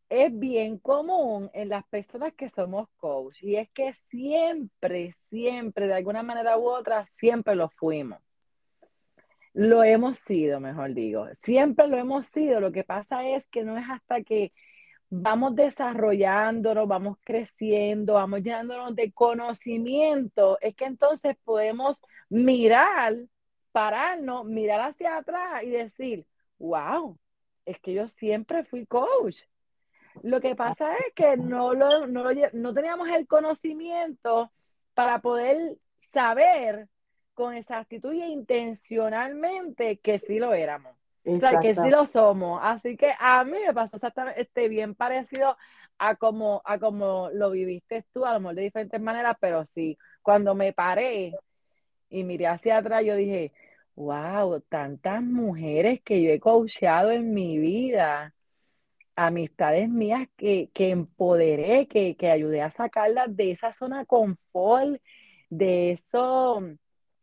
es 0.09 0.39
bien 0.39 0.79
común 0.79 1.49
en 1.53 1.69
las 1.69 1.83
personas 1.85 2.33
que 2.33 2.49
somos 2.49 2.87
coach 2.97 3.43
y 3.43 3.55
es 3.55 3.69
que 3.69 3.93
siempre, 3.93 5.13
siempre, 5.29 5.87
de 5.87 5.93
alguna 5.93 6.23
manera 6.23 6.57
u 6.57 6.67
otra, 6.67 7.07
siempre 7.17 7.55
lo 7.55 7.69
fuimos. 7.69 8.19
Lo 9.53 9.83
hemos 9.83 10.19
sido, 10.19 10.59
mejor 10.59 10.93
digo. 10.93 11.27
Siempre 11.41 11.87
lo 11.87 11.97
hemos 11.97 12.27
sido. 12.27 12.59
Lo 12.59 12.71
que 12.71 12.83
pasa 12.83 13.27
es 13.27 13.47
que 13.49 13.63
no 13.63 13.77
es 13.77 13.85
hasta 13.89 14.23
que 14.23 14.53
vamos 15.11 15.55
desarrollándonos, 15.55 16.87
vamos 16.87 17.17
creciendo, 17.23 18.13
vamos 18.13 18.41
llenándonos 18.41 18.95
de 18.95 19.11
conocimiento, 19.11 20.57
es 20.61 20.73
que 20.73 20.85
entonces 20.85 21.35
podemos 21.43 21.99
mirar, 22.29 23.17
pararnos, 23.73 24.45
mirar 24.45 24.89
hacia 24.89 25.17
atrás 25.17 25.63
y 25.63 25.69
decir, 25.69 26.25
wow, 26.59 27.19
es 27.65 27.77
que 27.81 27.93
yo 27.93 28.07
siempre 28.07 28.63
fui 28.63 28.85
coach. 28.85 29.41
Lo 30.23 30.39
que 30.39 30.55
pasa 30.55 30.95
es 30.95 31.13
que 31.13 31.35
no, 31.35 31.73
lo, 31.73 32.07
no, 32.07 32.25
no 32.53 32.73
teníamos 32.73 33.09
el 33.09 33.27
conocimiento 33.27 34.51
para 34.93 35.19
poder 35.19 35.77
saber 35.99 36.87
con 37.41 37.55
exactitud 37.55 38.13
y 38.13 38.21
intencionalmente 38.21 39.97
que 39.97 40.19
sí 40.19 40.37
lo 40.37 40.53
éramos. 40.53 40.95
O 41.25 41.39
sea, 41.39 41.59
que 41.59 41.73
sí 41.73 41.89
lo 41.89 42.05
somos. 42.05 42.59
Así 42.61 42.95
que 42.95 43.11
a 43.17 43.43
mí 43.43 43.57
me 43.65 43.73
pasó 43.73 43.95
exactamente 43.95 44.41
este, 44.41 44.69
bien 44.69 44.93
parecido 44.93 45.57
a 45.97 46.15
como, 46.17 46.61
a 46.65 46.77
como 46.77 47.31
lo 47.33 47.49
viviste 47.49 48.05
tú, 48.13 48.25
a 48.25 48.33
lo 48.33 48.41
mejor 48.41 48.55
de 48.57 48.61
diferentes 48.61 49.01
maneras, 49.01 49.37
pero 49.39 49.65
sí, 49.65 49.97
cuando 50.21 50.53
me 50.53 50.71
paré 50.71 51.33
y 52.11 52.23
miré 52.23 52.45
hacia 52.45 52.77
atrás, 52.77 53.03
yo 53.03 53.15
dije, 53.15 53.51
wow, 53.95 54.61
tantas 54.61 55.23
mujeres 55.23 55.99
que 56.03 56.21
yo 56.21 56.29
he 56.29 56.39
coacheado 56.39 57.09
en 57.09 57.33
mi 57.33 57.57
vida, 57.57 58.35
amistades 59.15 59.89
mías 59.89 60.27
que, 60.37 60.69
que 60.75 60.91
empoderé, 60.91 61.87
que, 61.87 62.15
que 62.15 62.29
ayudé 62.29 62.61
a 62.61 62.69
sacarlas 62.69 63.35
de 63.35 63.49
esa 63.49 63.73
zona 63.73 64.05
confort, 64.05 65.01
de 65.49 65.91
eso, 65.91 66.63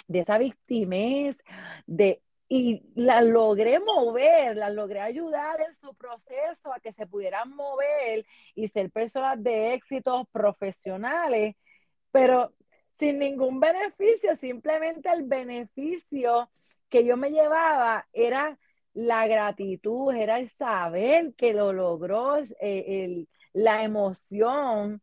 de 0.08 0.20
esa 0.20 0.38
victimez, 0.38 1.38
de 1.86 2.22
y 2.48 2.82
la 2.94 3.20
logré 3.20 3.78
mover, 3.78 4.56
la 4.56 4.70
logré 4.70 5.00
ayudar 5.00 5.60
en 5.60 5.74
su 5.74 5.94
proceso 5.94 6.72
a 6.72 6.80
que 6.80 6.92
se 6.92 7.06
pudieran 7.06 7.54
mover 7.54 8.24
y 8.54 8.68
ser 8.68 8.90
personas 8.90 9.42
de 9.42 9.74
éxitos 9.74 10.26
profesionales, 10.32 11.56
pero 12.10 12.54
sin 12.94 13.18
ningún 13.18 13.60
beneficio, 13.60 14.34
simplemente 14.36 15.10
el 15.10 15.24
beneficio 15.24 16.50
que 16.88 17.04
yo 17.04 17.16
me 17.18 17.30
llevaba 17.30 18.08
era 18.12 18.58
la 18.94 19.26
gratitud, 19.28 20.14
era 20.14 20.38
el 20.38 20.48
saber 20.48 21.34
que 21.34 21.52
lo 21.52 21.72
logró, 21.72 22.38
eh, 22.60 23.26
la 23.52 23.84
emoción 23.84 25.02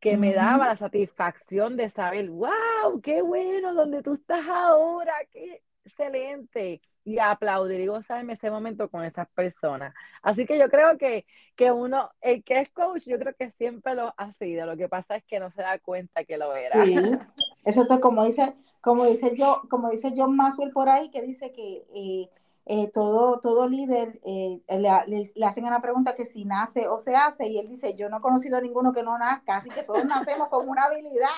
que 0.00 0.16
me 0.16 0.32
daba 0.32 0.66
la 0.66 0.76
satisfacción 0.76 1.76
de 1.76 1.90
saber, 1.90 2.30
wow, 2.30 3.00
qué 3.02 3.22
bueno 3.22 3.74
donde 3.74 4.02
tú 4.02 4.14
estás 4.14 4.46
ahora, 4.46 5.12
qué, 5.32 5.62
excelente 5.88 6.80
y 7.04 7.18
aplaudir 7.18 7.80
y 7.80 7.86
gozar 7.86 8.20
en 8.20 8.30
ese 8.30 8.50
momento 8.50 8.90
con 8.90 9.02
esas 9.02 9.28
personas. 9.30 9.94
Así 10.22 10.44
que 10.44 10.58
yo 10.58 10.68
creo 10.68 10.98
que, 10.98 11.24
que 11.56 11.72
uno, 11.72 12.10
el 12.20 12.44
que 12.44 12.60
es 12.60 12.68
coach, 12.68 13.06
yo 13.06 13.18
creo 13.18 13.34
que 13.34 13.50
siempre 13.50 13.94
lo 13.94 14.14
ha 14.16 14.32
sido. 14.34 14.66
Lo 14.66 14.76
que 14.76 14.88
pasa 14.88 15.16
es 15.16 15.24
que 15.24 15.40
no 15.40 15.50
se 15.50 15.62
da 15.62 15.78
cuenta 15.78 16.24
que 16.24 16.36
lo 16.36 16.54
era. 16.54 16.84
Sí, 16.84 16.94
eso 17.64 17.86
es 17.88 17.98
como 18.00 18.24
dice, 18.24 18.54
como 18.82 19.06
dice 19.06 19.34
yo, 19.34 19.62
como 19.70 19.90
dice 19.90 20.12
John 20.14 20.36
Maxwell 20.36 20.70
por 20.70 20.90
ahí, 20.90 21.10
que 21.10 21.22
dice 21.22 21.50
que 21.50 21.86
eh, 21.94 22.28
eh, 22.70 22.90
todo, 22.92 23.40
todo 23.40 23.66
líder 23.66 24.20
eh, 24.24 24.60
le, 24.68 25.32
le, 25.34 25.46
hacen 25.46 25.64
una 25.64 25.80
pregunta 25.80 26.14
que 26.14 26.26
si 26.26 26.44
nace 26.44 26.86
o 26.86 27.00
se 27.00 27.16
hace, 27.16 27.48
y 27.48 27.58
él 27.58 27.66
dice, 27.66 27.96
yo 27.96 28.10
no 28.10 28.18
he 28.18 28.20
conocido 28.20 28.58
a 28.58 28.60
ninguno 28.60 28.92
que 28.92 29.02
no 29.02 29.16
nazca, 29.16 29.56
así 29.56 29.70
que 29.70 29.82
todos 29.82 30.04
nacemos 30.04 30.50
con 30.50 30.68
una 30.68 30.84
habilidad. 30.84 31.28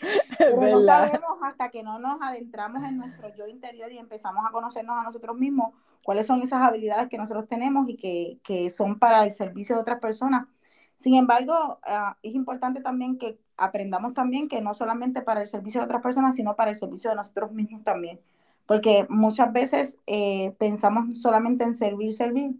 Pero 0.38 0.56
no 0.56 0.80
sabemos 0.80 1.38
hasta 1.42 1.68
que 1.68 1.82
no 1.82 1.98
nos 1.98 2.20
adentramos 2.22 2.82
en 2.82 2.96
nuestro 2.96 3.28
yo 3.36 3.46
interior 3.46 3.92
y 3.92 3.98
empezamos 3.98 4.42
a 4.48 4.52
conocernos 4.52 4.96
a 4.98 5.02
nosotros 5.02 5.36
mismos 5.36 5.74
cuáles 6.02 6.26
son 6.26 6.40
esas 6.42 6.62
habilidades 6.62 7.10
que 7.10 7.18
nosotros 7.18 7.46
tenemos 7.46 7.86
y 7.88 7.96
que, 7.96 8.38
que 8.42 8.70
son 8.70 8.98
para 8.98 9.22
el 9.22 9.32
servicio 9.32 9.74
de 9.76 9.82
otras 9.82 10.00
personas. 10.00 10.48
Sin 10.96 11.14
embargo, 11.14 11.78
uh, 11.86 12.14
es 12.22 12.34
importante 12.34 12.80
también 12.80 13.18
que 13.18 13.38
aprendamos 13.58 14.14
también 14.14 14.48
que 14.48 14.62
no 14.62 14.72
solamente 14.72 15.20
para 15.20 15.42
el 15.42 15.48
servicio 15.48 15.82
de 15.82 15.84
otras 15.84 16.00
personas, 16.00 16.36
sino 16.36 16.56
para 16.56 16.70
el 16.70 16.76
servicio 16.76 17.10
de 17.10 17.16
nosotros 17.16 17.52
mismos 17.52 17.84
también. 17.84 18.18
Porque 18.66 19.06
muchas 19.08 19.52
veces 19.52 19.98
eh, 20.06 20.54
pensamos 20.58 21.20
solamente 21.20 21.64
en 21.64 21.74
servir, 21.74 22.12
servir, 22.12 22.56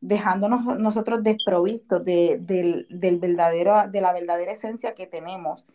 dejándonos 0.00 0.78
nosotros 0.78 1.22
desprovistos 1.22 2.04
de, 2.04 2.38
del, 2.40 3.18
verdadero, 3.18 3.88
de 3.88 4.00
la 4.00 4.12
verdadera 4.12 4.52
esencia 4.52 4.94
que 4.94 5.06
tenemos 5.06 5.66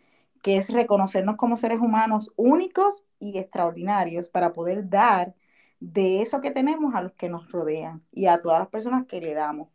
que 0.42 0.56
es 0.56 0.68
reconocernos 0.70 1.36
como 1.36 1.56
seres 1.56 1.80
humanos 1.80 2.32
únicos 2.36 3.04
y 3.18 3.38
extraordinarios 3.38 4.28
para 4.28 4.52
poder 4.52 4.88
dar 4.88 5.34
de 5.80 6.22
eso 6.22 6.40
que 6.40 6.50
tenemos 6.50 6.94
a 6.94 7.02
los 7.02 7.12
que 7.14 7.28
nos 7.28 7.50
rodean 7.50 8.02
y 8.12 8.26
a 8.26 8.40
todas 8.40 8.58
las 8.58 8.68
personas 8.68 9.06
que 9.06 9.20
le 9.20 9.34
damos. 9.34 9.68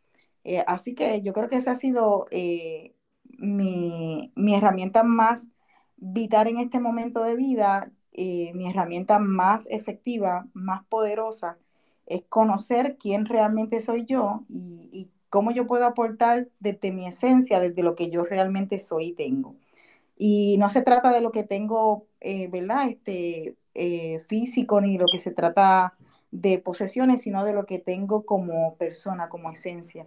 Eh, 0.44 0.62
así 0.66 0.94
que 0.94 1.22
yo 1.22 1.32
creo 1.32 1.48
que 1.48 1.56
esa 1.56 1.72
ha 1.72 1.76
sido 1.76 2.26
eh, 2.30 2.94
mi, 3.38 4.32
herramienta 4.36 5.02
más 5.02 5.46
vital 5.96 6.48
en 6.48 6.58
este 6.58 6.80
momento 6.80 7.22
de 7.22 7.36
vida, 7.36 7.90
eh, 8.14 8.52
mi 8.54 8.68
herramienta 8.68 9.18
más 9.18 9.66
efectiva, 9.70 10.46
más 10.54 10.84
poderosa, 10.86 11.58
es 12.06 12.22
conocer 12.28 12.96
quién 12.98 13.26
realmente 13.26 13.80
soy 13.80 14.06
yo 14.06 14.44
y, 14.48 14.88
y 14.92 15.10
cómo 15.30 15.50
yo 15.50 15.66
puedo 15.66 15.84
aportar 15.84 16.48
desde 16.60 16.92
mi 16.92 17.08
esencia, 17.08 17.58
desde 17.60 17.82
lo 17.82 17.96
que 17.96 18.10
yo 18.10 18.24
realmente 18.24 18.78
soy 18.78 19.06
y 19.06 19.12
tengo. 19.14 19.56
Y 20.16 20.56
no 20.58 20.70
se 20.70 20.82
trata 20.82 21.12
de 21.12 21.20
lo 21.20 21.32
que 21.32 21.42
tengo, 21.42 22.06
eh, 22.20 22.48
¿verdad? 22.48 22.88
Este, 22.88 23.56
eh, 23.74 24.20
físico, 24.28 24.80
ni 24.80 24.96
lo 24.96 25.06
que 25.10 25.18
se 25.18 25.32
trata 25.32 25.94
de 26.30 26.58
posesiones, 26.58 27.22
sino 27.22 27.44
de 27.44 27.52
lo 27.52 27.66
que 27.66 27.80
tengo 27.80 28.24
como 28.24 28.76
persona, 28.76 29.28
como 29.28 29.50
esencia. 29.50 30.06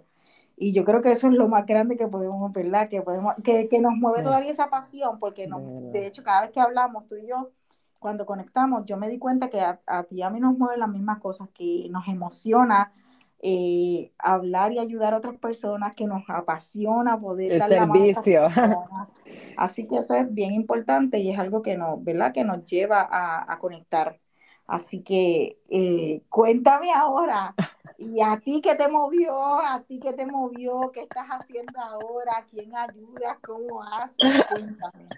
Y 0.55 0.73
yo 0.73 0.85
creo 0.85 1.01
que 1.01 1.11
eso 1.11 1.27
es 1.27 1.33
lo 1.33 1.49
más 1.49 1.65
grande 1.65 1.97
que 1.97 2.07
podemos, 2.07 2.51
¿verdad? 2.53 2.87
Que, 2.89 3.01
podemos, 3.01 3.35
que, 3.43 3.67
que 3.67 3.79
nos 3.79 3.95
mueve 3.95 4.23
todavía 4.23 4.51
esa 4.51 4.69
pasión, 4.69 5.19
porque 5.19 5.47
no, 5.47 5.59
de 5.91 6.07
hecho 6.07 6.23
cada 6.23 6.41
vez 6.41 6.51
que 6.51 6.61
hablamos 6.61 7.05
tú 7.07 7.15
y 7.15 7.27
yo, 7.27 7.51
cuando 7.99 8.25
conectamos, 8.25 8.85
yo 8.85 8.97
me 8.97 9.09
di 9.09 9.19
cuenta 9.19 9.49
que 9.49 9.61
a, 9.61 9.79
a 9.85 10.03
ti 10.03 10.17
y 10.17 10.21
a 10.21 10.29
mí 10.29 10.39
nos 10.39 10.57
mueven 10.57 10.79
las 10.79 10.89
mismas 10.89 11.19
cosas, 11.19 11.49
que 11.53 11.87
nos 11.89 12.07
emociona 12.07 12.91
eh, 13.39 14.11
hablar 14.17 14.73
y 14.73 14.79
ayudar 14.79 15.13
a 15.13 15.17
otras 15.17 15.37
personas, 15.37 15.95
que 15.95 16.07
nos 16.07 16.23
apasiona 16.27 17.19
poder 17.19 17.51
el 17.51 17.61
servicio. 17.61 18.47
Así 19.57 19.87
que 19.87 19.97
eso 19.97 20.15
es 20.15 20.33
bien 20.33 20.53
importante 20.53 21.19
y 21.19 21.29
es 21.29 21.37
algo 21.37 21.61
que 21.61 21.77
nos, 21.77 22.03
¿verdad? 22.03 22.33
Que 22.33 22.43
nos 22.43 22.65
lleva 22.65 23.07
a, 23.09 23.57
conectar. 23.59 24.19
Así 24.65 25.01
que 25.01 25.59
eh, 25.69 26.23
cuéntame 26.29 26.91
ahora, 26.91 27.53
¿y 27.97 28.21
a 28.21 28.39
ti 28.39 28.61
qué 28.61 28.75
te 28.75 28.87
movió? 28.87 29.35
¿A 29.35 29.83
ti 29.87 29.99
qué 29.99 30.13
te 30.13 30.25
movió? 30.25 30.91
¿Qué 30.93 31.01
estás 31.01 31.27
haciendo 31.27 31.79
ahora? 31.79 32.45
¿Quién 32.49 32.75
ayuda? 32.75 33.39
¿Cómo 33.41 33.83
haces? 33.83 34.43
Cuéntame. 34.49 35.09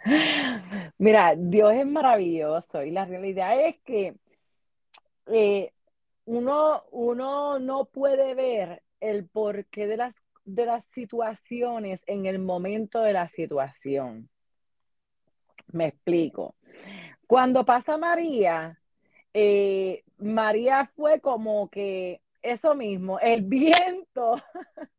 Mira, 0.97 1.35
Dios 1.37 1.73
es 1.73 1.85
maravilloso 1.85 2.83
y 2.83 2.91
la 2.91 3.05
realidad 3.05 3.59
es 3.59 3.77
que 3.81 4.15
eh, 5.27 5.71
uno, 6.25 6.83
uno 6.91 7.59
no 7.59 7.85
puede 7.85 8.33
ver 8.33 8.83
el 8.99 9.27
porqué 9.27 9.87
de 9.87 9.97
las, 9.97 10.15
de 10.45 10.65
las 10.65 10.85
situaciones 10.87 12.01
en 12.07 12.25
el 12.25 12.39
momento 12.39 13.01
de 13.01 13.13
la 13.13 13.27
situación. 13.29 14.29
Me 15.71 15.87
explico. 15.87 16.55
Cuando 17.27 17.63
pasa 17.63 17.97
María, 17.97 18.79
eh, 19.33 20.03
María 20.17 20.89
fue 20.95 21.19
como 21.21 21.69
que 21.69 22.21
eso 22.41 22.75
mismo, 22.75 23.19
el 23.19 23.43
viento 23.43 24.35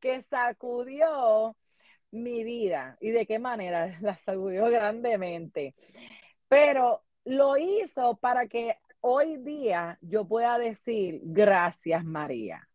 que 0.00 0.22
sacudió 0.22 1.56
mi 2.10 2.44
vida. 2.44 2.96
¿Y 3.00 3.10
de 3.10 3.26
qué 3.26 3.38
manera? 3.38 3.98
La 4.00 4.16
sacudió 4.16 4.66
grandemente. 4.66 5.74
Pero 6.48 7.02
lo 7.24 7.56
hizo 7.56 8.16
para 8.16 8.46
que 8.46 8.76
hoy 9.00 9.38
día 9.38 9.98
yo 10.00 10.26
pueda 10.26 10.58
decir 10.58 11.20
gracias 11.24 12.04
María. 12.04 12.68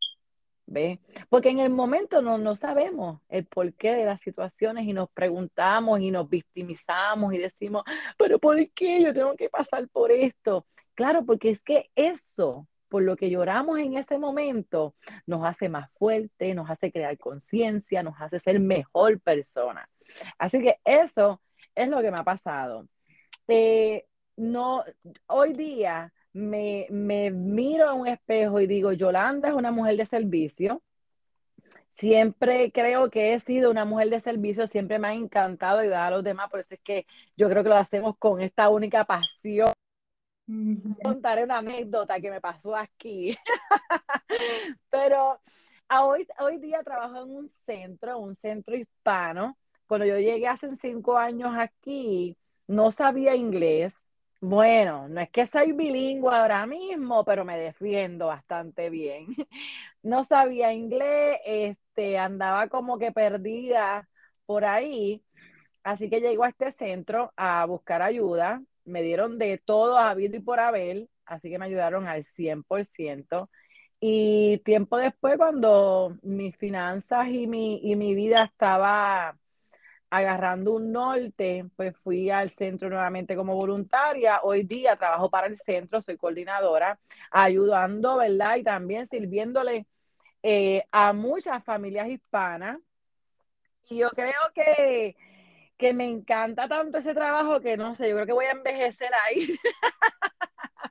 ¿Ve? 0.70 1.00
Porque 1.30 1.50
en 1.50 1.60
el 1.60 1.70
momento 1.70 2.22
no, 2.22 2.38
no 2.38 2.58
sabemos 2.58 3.22
el 3.30 3.46
porqué 3.46 3.94
de 3.96 4.04
las 4.04 4.20
situaciones 4.22 4.86
y 4.86 4.92
nos 4.92 5.10
preguntamos 5.12 6.02
y 6.02 6.12
nos 6.12 6.30
victimizamos 6.30 7.34
y 7.34 7.38
decimos, 7.38 7.84
pero 8.18 8.38
¿por 8.38 8.58
qué 8.72 9.02
yo 9.02 9.14
tengo 9.14 9.34
que 9.38 9.50
pasar 9.50 9.88
por 9.88 10.12
esto? 10.12 10.68
Claro, 10.94 11.26
porque 11.26 11.52
es 11.52 11.62
que 11.62 11.90
eso, 11.96 12.68
por 12.90 13.04
lo 13.04 13.16
que 13.16 13.30
lloramos 13.30 13.80
en 13.80 13.98
ese 13.98 14.18
momento, 14.18 14.96
nos 15.26 15.46
hace 15.46 15.70
más 15.70 15.92
fuerte, 15.94 16.54
nos 16.54 16.70
hace 16.70 16.92
crear 16.92 17.18
conciencia, 17.18 18.04
nos 18.04 18.16
hace 18.20 18.40
ser 18.40 18.60
mejor 18.60 19.20
persona. 19.20 19.90
Así 20.38 20.62
que 20.62 20.80
eso 20.86 21.42
es 21.76 21.90
lo 21.90 22.02
que 22.02 22.12
me 22.12 22.18
ha 22.18 22.24
pasado. 22.24 22.88
Eh, 23.48 24.06
no, 24.36 24.84
hoy 25.28 25.54
día 25.54 26.14
me, 26.34 26.88
me 26.90 27.32
miro 27.32 27.90
a 27.90 27.94
un 27.94 28.08
espejo 28.08 28.60
y 28.60 28.68
digo, 28.68 28.92
Yolanda 28.92 29.50
es 29.50 29.56
una 29.56 29.72
mujer 29.72 29.98
de 29.98 30.06
servicio. 30.06 30.82
Siempre 31.98 32.72
creo 32.72 33.10
que 33.10 33.34
he 33.34 33.40
sido 33.40 33.72
una 33.72 33.84
mujer 33.84 34.10
de 34.10 34.20
servicio, 34.20 34.68
siempre 34.68 35.00
me 35.00 35.08
ha 35.08 35.14
encantado 35.14 35.80
ayudar 35.80 36.14
a 36.14 36.16
los 36.16 36.24
demás, 36.24 36.48
por 36.50 36.60
eso 36.60 36.76
es 36.76 36.82
que 36.82 37.08
yo 37.36 37.50
creo 37.50 37.64
que 37.64 37.70
lo 37.70 37.76
hacemos 37.76 38.16
con 38.20 38.40
esta 38.40 38.70
única 38.70 39.04
pasión. 39.06 39.74
Contaré 41.04 41.44
una 41.44 41.58
anécdota 41.58 42.20
que 42.20 42.32
me 42.32 42.42
pasó 42.42 42.76
aquí. 42.76 43.36
Pero 44.90 45.42
hoy, 45.90 46.28
hoy 46.40 46.58
día 46.60 46.84
trabajo 46.84 47.24
en 47.24 47.36
un 47.36 47.50
centro, 47.50 48.20
un 48.20 48.36
centro 48.36 48.76
hispano. 48.76 49.58
Cuando 49.88 50.06
yo 50.06 50.18
llegué 50.20 50.48
hace 50.48 50.76
cinco 50.76 51.18
años 51.18 51.52
aquí, 51.58 52.38
no 52.68 52.92
sabía 52.92 53.36
inglés. 53.36 53.96
Bueno, 54.40 55.08
no 55.10 55.20
es 55.20 55.30
que 55.32 55.48
soy 55.48 55.72
bilingüe 55.72 56.34
ahora 56.34 56.66
mismo, 56.68 57.26
pero 57.26 57.44
me 57.44 57.58
defiendo 57.58 58.28
bastante 58.28 58.90
bien. 58.90 59.28
No 60.04 60.24
sabía 60.24 60.72
inglés, 60.72 61.40
este, 61.46 62.18
andaba 62.18 62.70
como 62.70 62.98
que 62.98 63.12
perdida 63.12 64.08
por 64.46 64.64
ahí. 64.64 65.22
Así 65.84 66.10
que 66.10 66.22
llego 66.22 66.44
a 66.46 66.50
este 66.50 66.72
centro 66.72 67.34
a 67.36 67.66
buscar 67.66 68.02
ayuda. 68.02 68.62
Me 68.88 69.04
dieron 69.04 69.38
de 69.38 69.58
todo 69.58 69.98
habido 69.98 70.38
y 70.38 70.40
por 70.40 70.60
haber, 70.60 71.08
así 71.26 71.50
que 71.50 71.60
me 71.60 71.66
ayudaron 71.66 72.08
al 72.08 72.24
100%. 72.24 73.50
Y 74.00 74.60
tiempo 74.60 74.98
después, 74.98 75.38
cuando 75.38 76.18
mis 76.22 76.56
finanzas 76.58 77.28
y 77.30 77.48
mi, 77.48 77.80
y 77.84 77.96
mi 77.96 78.16
vida 78.16 78.44
estaba 78.46 79.38
agarrando 80.10 80.74
un 80.74 80.92
norte, 80.92 81.66
pues 81.76 81.96
fui 81.98 82.30
al 82.30 82.52
centro 82.52 82.90
nuevamente 82.90 83.36
como 83.36 83.56
voluntaria. 83.56 84.42
Hoy 84.44 84.64
día 84.64 84.96
trabajo 84.96 85.30
para 85.30 85.48
el 85.48 85.58
centro, 85.60 86.02
soy 86.02 86.18
coordinadora, 86.18 87.00
ayudando, 87.32 88.18
¿verdad? 88.18 88.58
Y 88.58 88.64
también 88.64 89.08
sirviéndole 89.08 89.88
eh, 90.44 90.84
a 90.92 91.14
muchas 91.14 91.64
familias 91.64 92.08
hispanas. 92.10 92.80
Y 93.90 93.98
yo 93.98 94.10
creo 94.12 94.34
que, 94.54 95.16
que 95.78 95.94
me 95.94 96.06
encanta 96.06 96.68
tanto 96.68 96.98
ese 96.98 97.14
trabajo 97.14 97.62
que 97.62 97.78
no 97.78 97.96
sé, 97.96 98.10
yo 98.10 98.16
creo 98.16 98.26
que 98.26 98.34
voy 98.34 98.46
a 98.46 98.52
envejecer 98.52 99.12
ahí. 99.26 99.58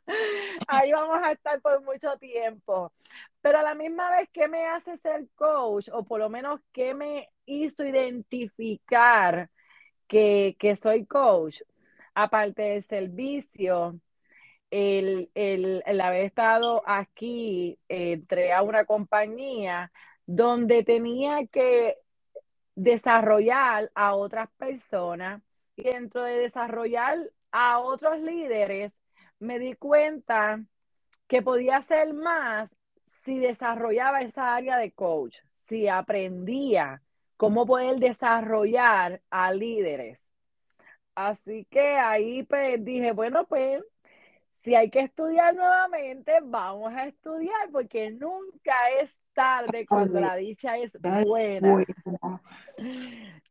ahí 0.69 0.93
vamos 0.93 1.19
a 1.23 1.33
estar 1.33 1.61
por 1.61 1.83
mucho 1.83 2.17
tiempo. 2.19 2.93
Pero 3.41 3.59
a 3.59 3.63
la 3.63 3.75
misma 3.75 4.11
vez, 4.11 4.29
¿qué 4.33 4.49
me 4.49 4.67
hace 4.67 4.97
ser 4.97 5.29
coach? 5.35 5.89
O 5.93 6.05
por 6.05 6.21
lo 6.21 6.29
menos, 6.29 6.61
¿qué 6.73 6.95
me 6.95 7.31
hizo 7.47 7.85
identificar 7.85 9.51
que, 10.09 10.57
soy 10.81 11.07
coach? 11.07 11.61
Aparte 12.15 12.63
del 12.63 12.83
servicio, 12.83 14.01
el, 14.71 15.31
haber 16.01 16.27
estado 16.27 16.83
aquí, 16.87 17.79
entré 17.89 18.53
a 18.53 18.63
una 18.63 18.85
compañía 18.85 19.93
donde 20.27 20.83
tenía 20.83 21.47
que 21.47 21.97
desarrollar 22.77 23.91
a 23.95 24.15
otras 24.15 24.49
personas 24.57 25.43
y 25.77 25.85
dentro 25.85 26.23
de 26.23 26.39
desarrollar 26.39 27.19
a 27.51 27.81
otros 27.81 28.21
líderes, 28.21 29.01
me 29.41 29.59
di 29.59 29.75
cuenta 29.75 30.65
que 31.27 31.43
podía 31.43 31.79
hacer 31.79 32.15
más 32.15 32.71
si 33.25 33.39
desarrollaba 33.39 34.21
esa 34.21 34.55
área 34.55 34.77
de 34.79 34.93
coach, 34.93 35.39
si 35.69 35.89
aprendía 35.89 37.03
cómo 37.37 37.67
poder 37.67 37.97
desarrollar 37.99 39.23
a 39.31 39.53
líderes. 39.53 40.27
Así 41.15 41.67
que 41.71 41.97
ahí 41.97 42.43
pues 42.45 42.85
dije, 42.85 43.13
bueno, 43.13 43.47
pues 43.47 43.83
si 44.53 44.75
hay 44.75 44.91
que 44.91 45.01
estudiar 45.01 45.55
nuevamente, 45.55 46.41
vamos 46.43 46.93
a 46.95 47.07
estudiar, 47.07 47.71
porque 47.73 48.11
nunca 48.11 48.75
es 49.01 49.19
tarde 49.37 49.87
cuando 49.87 50.19
la 50.19 50.35
dicha 50.35 50.77
es 50.79 50.99
buena. 51.25 51.85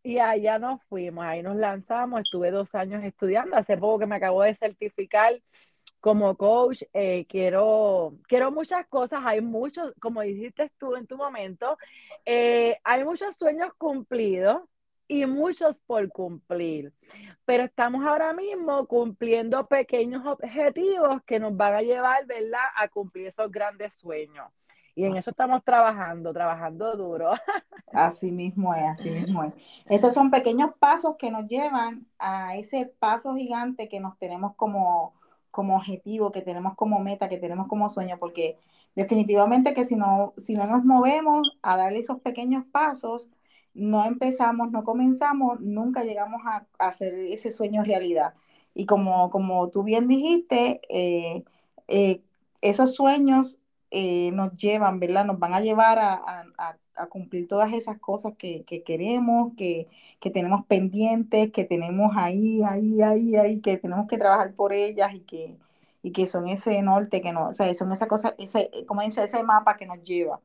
Y 0.03 0.19
allá 0.19 0.59
nos 0.59 0.83
fuimos, 0.83 1.23
ahí 1.23 1.41
nos 1.41 1.55
lanzamos, 1.55 2.21
estuve 2.21 2.51
dos 2.51 2.75
años 2.75 3.03
estudiando, 3.03 3.55
hace 3.55 3.77
poco 3.77 3.99
que 3.99 4.07
me 4.07 4.17
acabo 4.17 4.43
de 4.43 4.53
certificar 4.53 5.41
como 5.99 6.35
coach 6.37 6.83
eh, 6.93 7.25
quiero, 7.27 8.13
quiero 8.27 8.51
muchas 8.51 8.85
cosas, 8.87 9.21
hay 9.23 9.41
muchos, 9.41 9.93
como 9.99 10.21
dijiste 10.21 10.71
tú 10.77 10.95
en 10.95 11.07
tu 11.07 11.17
momento, 11.17 11.77
eh, 12.25 12.77
hay 12.83 13.03
muchos 13.03 13.35
sueños 13.35 13.71
cumplidos 13.77 14.61
y 15.07 15.25
muchos 15.25 15.79
por 15.81 16.07
cumplir, 16.09 16.93
pero 17.45 17.63
estamos 17.63 18.05
ahora 18.05 18.33
mismo 18.33 18.85
cumpliendo 18.85 19.65
pequeños 19.67 20.23
objetivos 20.25 21.23
que 21.25 21.39
nos 21.39 21.55
van 21.57 21.73
a 21.73 21.81
llevar, 21.81 22.25
¿verdad?, 22.27 22.69
a 22.75 22.87
cumplir 22.87 23.27
esos 23.27 23.51
grandes 23.51 23.97
sueños. 23.97 24.51
Y 24.95 25.03
en 25.03 25.17
eso 25.17 25.31
estamos 25.31 25.61
trabajando, 25.63 26.31
trabajando 26.31 26.95
duro. 26.95 27.31
Así 27.91 28.31
mismo 28.31 28.73
es, 28.73 28.83
así 28.83 29.09
mismo 29.09 29.43
es. 29.43 29.53
Estos 29.85 30.13
son 30.13 30.29
pequeños 30.29 30.71
pasos 30.79 31.15
que 31.17 31.31
nos 31.31 31.47
llevan 31.47 32.07
a 32.19 32.57
ese 32.57 32.85
paso 32.87 33.35
gigante 33.35 33.87
que 33.87 34.01
nos 34.01 34.17
tenemos 34.17 34.55
como, 34.55 35.13
como 35.51 35.77
objetivo, 35.77 36.31
que 36.31 36.41
tenemos 36.41 36.75
como 36.75 36.99
meta, 36.99 37.29
que 37.29 37.37
tenemos 37.37 37.67
como 37.67 37.87
sueño, 37.87 38.17
porque 38.19 38.57
definitivamente 38.95 39.73
que 39.73 39.85
si 39.85 39.95
no, 39.95 40.33
si 40.35 40.55
no 40.55 40.65
nos 40.67 40.83
movemos 40.83 41.57
a 41.61 41.77
darle 41.77 41.99
esos 41.99 42.19
pequeños 42.19 42.65
pasos, 42.65 43.29
no 43.73 44.03
empezamos, 44.05 44.71
no 44.71 44.83
comenzamos, 44.83 45.59
nunca 45.61 46.03
llegamos 46.03 46.41
a, 46.45 46.65
hacer 46.79 47.13
ese 47.13 47.51
sueño 47.51 47.83
realidad. 47.83 48.33
Y 48.73 48.85
como, 48.85 49.29
como 49.29 49.69
tú 49.69 49.83
bien 49.83 50.07
dijiste, 50.07 50.81
eh, 50.89 51.43
eh, 51.87 52.21
esos 52.61 52.95
sueños 52.95 53.59
eh, 53.91 54.31
nos 54.31 54.55
llevan, 54.55 54.99
¿verdad? 54.99 55.25
Nos 55.25 55.39
van 55.39 55.53
a 55.53 55.61
llevar 55.61 55.99
a, 55.99 56.45
cumplir 57.09 57.47
todas 57.47 57.73
esas 57.73 57.99
cosas 57.99 58.33
que, 58.37 58.63
queremos, 58.85 59.53
que, 59.55 59.87
tenemos 60.33 60.65
pendientes, 60.65 61.51
que 61.51 61.65
tenemos 61.65 62.13
ahí, 62.15 62.61
ahí, 62.63 63.01
ahí, 63.01 63.35
ahí, 63.35 63.61
que 63.61 63.77
tenemos 63.77 64.07
que 64.07 64.17
trabajar 64.17 64.53
por 64.53 64.73
ellas 64.73 65.13
y 65.13 65.19
que, 65.21 65.57
y 66.01 66.11
que 66.11 66.27
son 66.27 66.47
ese 66.47 66.81
norte 66.81 67.21
que 67.21 67.31
no, 67.31 67.49
o 67.49 67.53
sea, 67.53 67.73
son 67.75 67.91
esa 67.91 68.07
cosa, 68.07 68.33
ese, 68.37 68.69
como 68.87 69.01
dice, 69.01 69.23
ese 69.23 69.43
mapa 69.43 69.75
que 69.75 69.85
nos 69.85 70.03
lleva. 70.03 70.39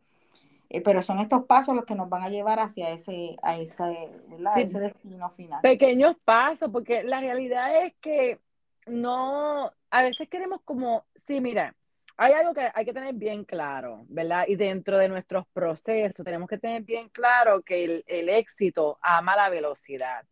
Eh, 0.70 0.80
pero 0.82 1.02
son 1.02 1.18
estos 1.18 1.44
pasos 1.46 1.74
los 1.74 1.84
que 1.84 1.96
nos 1.96 2.08
van 2.08 2.22
a 2.22 2.28
llevar 2.28 2.60
hacia 2.60 2.90
ese, 2.90 3.36
a 3.42 3.56
ese, 3.56 4.08
ese 4.56 4.80
destino 4.80 5.30
final. 5.30 5.60
Pequeños 5.62 6.16
pasos, 6.24 6.70
porque 6.70 7.02
la 7.02 7.20
realidad 7.20 7.84
es 7.84 7.94
que 8.00 8.38
no, 8.86 9.72
a 9.90 10.02
veces 10.02 10.28
queremos 10.28 10.60
como, 10.64 11.04
sí, 11.26 11.40
mira, 11.40 11.74
hay 12.20 12.34
algo 12.34 12.52
que 12.52 12.70
hay 12.74 12.84
que 12.84 12.92
tener 12.92 13.14
bien 13.14 13.44
claro, 13.46 14.04
¿verdad? 14.10 14.44
Y 14.46 14.56
dentro 14.56 14.98
de 14.98 15.08
nuestros 15.08 15.46
procesos 15.54 16.22
tenemos 16.22 16.50
que 16.50 16.58
tener 16.58 16.82
bien 16.82 17.08
claro 17.08 17.62
que 17.62 18.04
el, 18.06 18.28
éxito 18.28 18.98
ama 19.00 19.36
la 19.36 19.48
velocidad. 19.48 20.26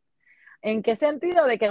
¿En 0.60 0.82
qué 0.82 0.96
sentido? 0.96 1.46
De 1.46 1.58
que 1.58 1.70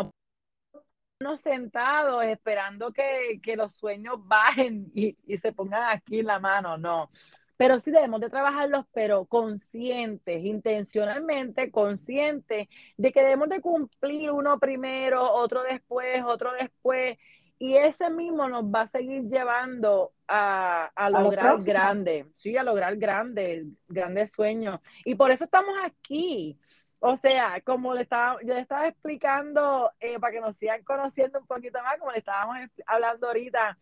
no 1.20 1.38
sentados 1.38 2.24
esperando 2.24 2.92
que, 2.92 3.40
los 3.56 3.76
sueños 3.76 4.16
bajen 4.28 4.92
y, 4.96 5.16
y, 5.28 5.38
se 5.38 5.52
pongan 5.54 5.84
aquí 5.92 6.22
en 6.22 6.26
la 6.26 6.40
mano, 6.40 6.80
no. 6.80 7.12
Pero 7.56 7.80
sí 7.80 7.92
debemos 7.92 8.20
de 8.20 8.30
trabajarlos, 8.32 8.86
pero 8.94 9.26
conscientes, 9.26 10.44
intencionalmente 10.44 11.72
conscientes 11.72 12.68
de 12.98 13.12
que 13.12 13.22
debemos 13.22 13.50
de 13.50 13.62
cumplir 13.62 14.32
uno 14.32 14.58
primero, 14.60 15.32
otro 15.32 15.62
después, 15.62 16.24
otro 16.26 16.54
después, 16.54 17.18
y 17.60 17.76
ese 17.76 18.10
mismo 18.10 18.48
nos 18.48 18.64
va 18.64 18.82
a 18.82 18.88
seguir 18.88 19.24
llevando 19.24 20.14
a, 20.28 20.92
lograr 21.10 21.58
grandes, 21.64 22.28
sí, 22.38 22.56
a 22.56 22.64
lograr 22.64 22.96
grandes, 22.98 23.66
grandes 23.88 24.32
sueños. 24.32 24.80
Y 25.06 25.16
por 25.16 25.32
eso 25.32 25.46
estamos 25.46 25.76
aquí. 25.84 26.58
O 27.00 27.16
sea, 27.16 27.62
como 27.62 27.94
le 27.94 28.02
estaba, 28.02 28.40
yo 28.44 28.54
le 28.54 28.60
estaba 28.60 28.88
explicando, 28.88 29.92
eh, 30.00 30.20
para 30.20 30.34
que 30.34 30.42
nos 30.42 30.58
sigan 30.58 30.84
conociendo 30.84 31.40
un 31.40 31.48
poquito 31.48 31.82
más, 31.84 31.98
como 32.00 32.12
le 32.12 32.20
estábamos 32.20 32.58
hablando 32.86 33.28
ahorita, 33.28 33.78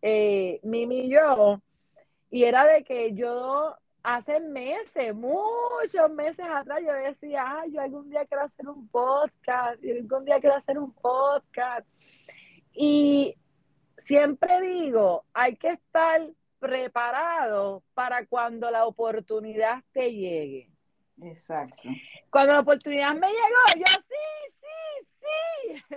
eh, 0.00 0.60
Mimi 0.62 1.06
y 1.06 1.10
yo, 1.10 1.60
y 2.30 2.44
era 2.44 2.64
de 2.64 2.84
que 2.84 3.14
yo 3.14 3.76
hace 4.02 4.40
meses, 4.40 5.14
muchos 5.14 6.10
meses 6.10 6.44
atrás, 6.48 6.80
yo 6.84 6.92
decía, 6.92 7.44
ay, 7.60 7.72
yo 7.72 7.80
algún 7.80 8.10
día 8.10 8.24
quiero 8.26 8.44
hacer 8.44 8.68
un 8.68 8.88
podcast, 8.88 9.80
yo 9.82 9.94
algún 9.94 10.24
día 10.24 10.40
quiero 10.40 10.56
hacer 10.56 10.78
un 10.78 10.92
podcast. 10.92 11.86
Y 12.74 13.36
siempre 13.98 14.60
digo, 14.60 15.24
hay 15.32 15.56
que 15.56 15.70
estar 15.70 16.20
preparado 16.58 17.82
para 17.94 18.26
cuando 18.26 18.70
la 18.70 18.86
oportunidad 18.86 19.82
te 19.92 20.12
llegue. 20.12 20.70
Exacto. 21.20 21.82
Cuando 22.30 22.52
la 22.54 22.60
oportunidad 22.60 23.14
me 23.14 23.28
llegó, 23.28 23.84
yo 23.84 23.92
sí, 24.08 24.54
sí, 24.60 25.76
sí. 25.76 25.96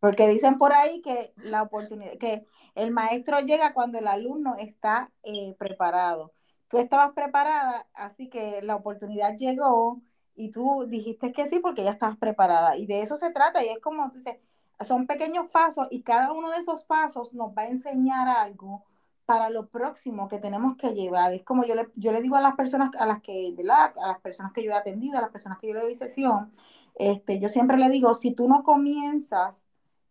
Porque 0.00 0.28
dicen 0.28 0.58
por 0.58 0.72
ahí 0.72 1.00
que 1.00 1.32
la 1.36 1.62
oportunidad, 1.62 2.18
que 2.18 2.44
el 2.74 2.90
maestro 2.90 3.40
llega 3.40 3.72
cuando 3.72 3.98
el 3.98 4.06
alumno 4.06 4.54
está 4.56 5.10
eh, 5.22 5.54
preparado. 5.58 6.32
Tú 6.68 6.78
estabas 6.78 7.12
preparada, 7.12 7.86
así 7.94 8.28
que 8.28 8.60
la 8.62 8.76
oportunidad 8.76 9.36
llegó 9.36 10.02
y 10.34 10.50
tú 10.50 10.86
dijiste 10.88 11.32
que 11.32 11.46
sí 11.46 11.60
porque 11.60 11.84
ya 11.84 11.92
estabas 11.92 12.18
preparada. 12.18 12.76
Y 12.76 12.86
de 12.86 13.02
eso 13.02 13.16
se 13.16 13.30
trata. 13.30 13.64
Y 13.64 13.68
es 13.68 13.78
como 13.78 14.10
tú 14.10 14.16
dices, 14.16 14.36
son 14.82 15.06
pequeños 15.06 15.50
pasos 15.50 15.86
y 15.90 16.02
cada 16.02 16.32
uno 16.32 16.50
de 16.50 16.58
esos 16.58 16.84
pasos 16.84 17.34
nos 17.34 17.50
va 17.56 17.62
a 17.62 17.68
enseñar 17.68 18.28
algo 18.28 18.84
para 19.26 19.48
lo 19.48 19.68
próximo 19.68 20.28
que 20.28 20.38
tenemos 20.38 20.76
que 20.76 20.92
llevar. 20.92 21.32
Es 21.32 21.42
como 21.44 21.64
yo 21.64 21.74
le, 21.74 21.88
yo 21.96 22.12
le 22.12 22.20
digo 22.20 22.36
a 22.36 22.40
las 22.40 22.56
personas 22.56 22.90
a 22.98 23.06
las 23.06 23.22
que, 23.22 23.54
A 23.70 24.06
las 24.08 24.20
personas 24.20 24.52
que 24.52 24.62
yo 24.62 24.70
he 24.72 24.74
atendido, 24.74 25.18
a 25.18 25.22
las 25.22 25.30
personas 25.30 25.58
que 25.58 25.68
yo 25.68 25.74
le 25.74 25.80
doy 25.80 25.94
sesión, 25.94 26.52
este, 26.94 27.40
yo 27.40 27.48
siempre 27.48 27.78
le 27.78 27.88
digo, 27.88 28.14
si 28.14 28.32
tú 28.32 28.48
no 28.48 28.62
comienzas, 28.62 29.64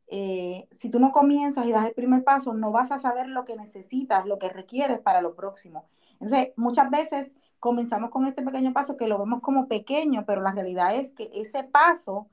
eh, 0.08 0.68
si 0.72 0.90
tú 0.90 1.00
no 1.00 1.12
comienzas 1.12 1.66
y 1.66 1.72
das 1.72 1.86
el 1.86 1.94
primer 1.94 2.24
paso, 2.24 2.54
no 2.54 2.72
vas 2.72 2.92
a 2.92 3.00
saber 3.00 3.28
lo 3.28 3.46
que 3.46 3.56
necesitas, 3.56 4.26
lo 4.26 4.40
que 4.40 4.50
requieres 4.50 5.00
para 5.00 5.22
lo 5.22 5.36
próximo. 5.36 5.86
Entonces, 6.14 6.54
muchas 6.56 6.90
veces 6.90 7.32
comenzamos 7.60 8.10
con 8.10 8.26
este 8.26 8.42
pequeño 8.42 8.74
paso 8.74 8.98
que 8.98 9.08
lo 9.08 9.18
vemos 9.18 9.42
como 9.42 9.68
pequeño, 9.68 10.26
pero 10.26 10.42
la 10.42 10.52
realidad 10.52 10.96
es 10.96 11.14
que 11.14 11.30
ese 11.34 11.64
paso 11.64 12.28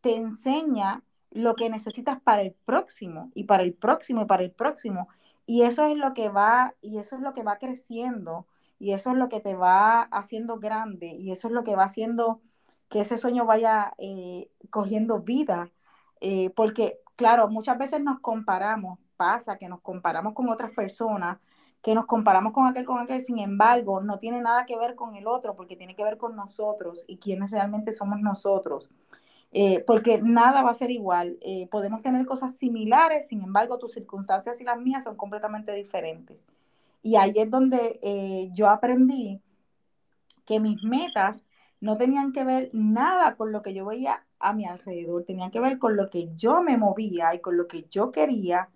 te 0.00 0.16
enseña 0.16 1.02
lo 1.32 1.56
que 1.56 1.70
necesitas 1.70 2.20
para 2.20 2.42
el 2.42 2.52
próximo 2.52 3.30
y 3.34 3.44
para 3.44 3.62
el 3.62 3.74
próximo 3.74 4.22
y 4.22 4.26
para 4.26 4.42
el 4.42 4.52
próximo. 4.52 5.08
Y 5.46 5.62
eso 5.62 5.86
es 5.86 5.96
lo 5.96 6.14
que 6.14 6.28
va, 6.28 6.74
y 6.80 6.98
eso 6.98 7.16
es 7.16 7.22
lo 7.22 7.32
que 7.32 7.42
va 7.42 7.58
creciendo, 7.58 8.46
y 8.78 8.92
eso 8.92 9.10
es 9.10 9.16
lo 9.16 9.28
que 9.28 9.40
te 9.40 9.54
va 9.54 10.02
haciendo 10.02 10.58
grande, 10.58 11.08
y 11.08 11.32
eso 11.32 11.48
es 11.48 11.54
lo 11.54 11.64
que 11.64 11.76
va 11.76 11.84
haciendo 11.84 12.40
que 12.88 13.00
ese 13.00 13.18
sueño 13.18 13.46
vaya 13.46 13.94
eh, 13.98 14.50
cogiendo 14.70 15.20
vida. 15.20 15.70
Eh, 16.20 16.50
porque, 16.50 17.00
claro, 17.16 17.48
muchas 17.48 17.78
veces 17.78 18.00
nos 18.02 18.20
comparamos, 18.20 18.98
pasa 19.16 19.58
que 19.58 19.68
nos 19.68 19.80
comparamos 19.80 20.34
con 20.34 20.48
otras 20.50 20.72
personas, 20.72 21.38
que 21.82 21.94
nos 21.94 22.06
comparamos 22.06 22.52
con 22.52 22.66
aquel, 22.66 22.84
con 22.84 23.00
aquel, 23.00 23.20
sin 23.22 23.38
embargo, 23.38 24.00
no 24.00 24.18
tiene 24.18 24.40
nada 24.40 24.66
que 24.66 24.76
ver 24.78 24.94
con 24.94 25.16
el 25.16 25.26
otro, 25.26 25.56
porque 25.56 25.76
tiene 25.76 25.96
que 25.96 26.04
ver 26.04 26.18
con 26.18 26.36
nosotros 26.36 27.04
y 27.08 27.18
quiénes 27.18 27.50
realmente 27.50 27.92
somos 27.92 28.20
nosotros. 28.20 28.88
Eh, 29.52 29.84
porque 29.86 30.20
nada 30.22 30.62
va 30.62 30.70
a 30.70 30.74
ser 30.74 30.90
igual. 30.90 31.38
Eh, 31.42 31.68
podemos 31.70 32.02
tener 32.02 32.24
cosas 32.26 32.56
similares, 32.56 33.28
sin 33.28 33.42
embargo, 33.42 33.78
tus 33.78 33.92
circunstancias 33.92 34.60
y 34.60 34.64
las 34.64 34.80
mías 34.80 35.04
son 35.04 35.16
completamente 35.16 35.72
diferentes. 35.72 36.42
Y 37.02 37.16
ahí 37.16 37.34
es 37.36 37.50
donde 37.50 37.98
eh, 38.02 38.50
yo 38.54 38.70
aprendí 38.70 39.40
que 40.46 40.60
mis 40.60 40.82
metas 40.82 41.42
no 41.80 41.96
tenían 41.96 42.32
que 42.32 42.44
ver 42.44 42.70
nada 42.72 43.36
con 43.36 43.52
lo 43.52 43.62
que 43.62 43.74
yo 43.74 43.84
veía 43.86 44.24
a 44.38 44.52
mi 44.52 44.66
alrededor, 44.66 45.24
tenían 45.24 45.50
que 45.50 45.60
ver 45.60 45.78
con 45.78 45.96
lo 45.96 46.10
que 46.10 46.30
yo 46.36 46.62
me 46.62 46.76
movía 46.78 47.34
y 47.34 47.40
con 47.40 47.56
lo 47.56 47.66
que 47.68 47.86
yo 47.90 48.12
quería 48.12 48.68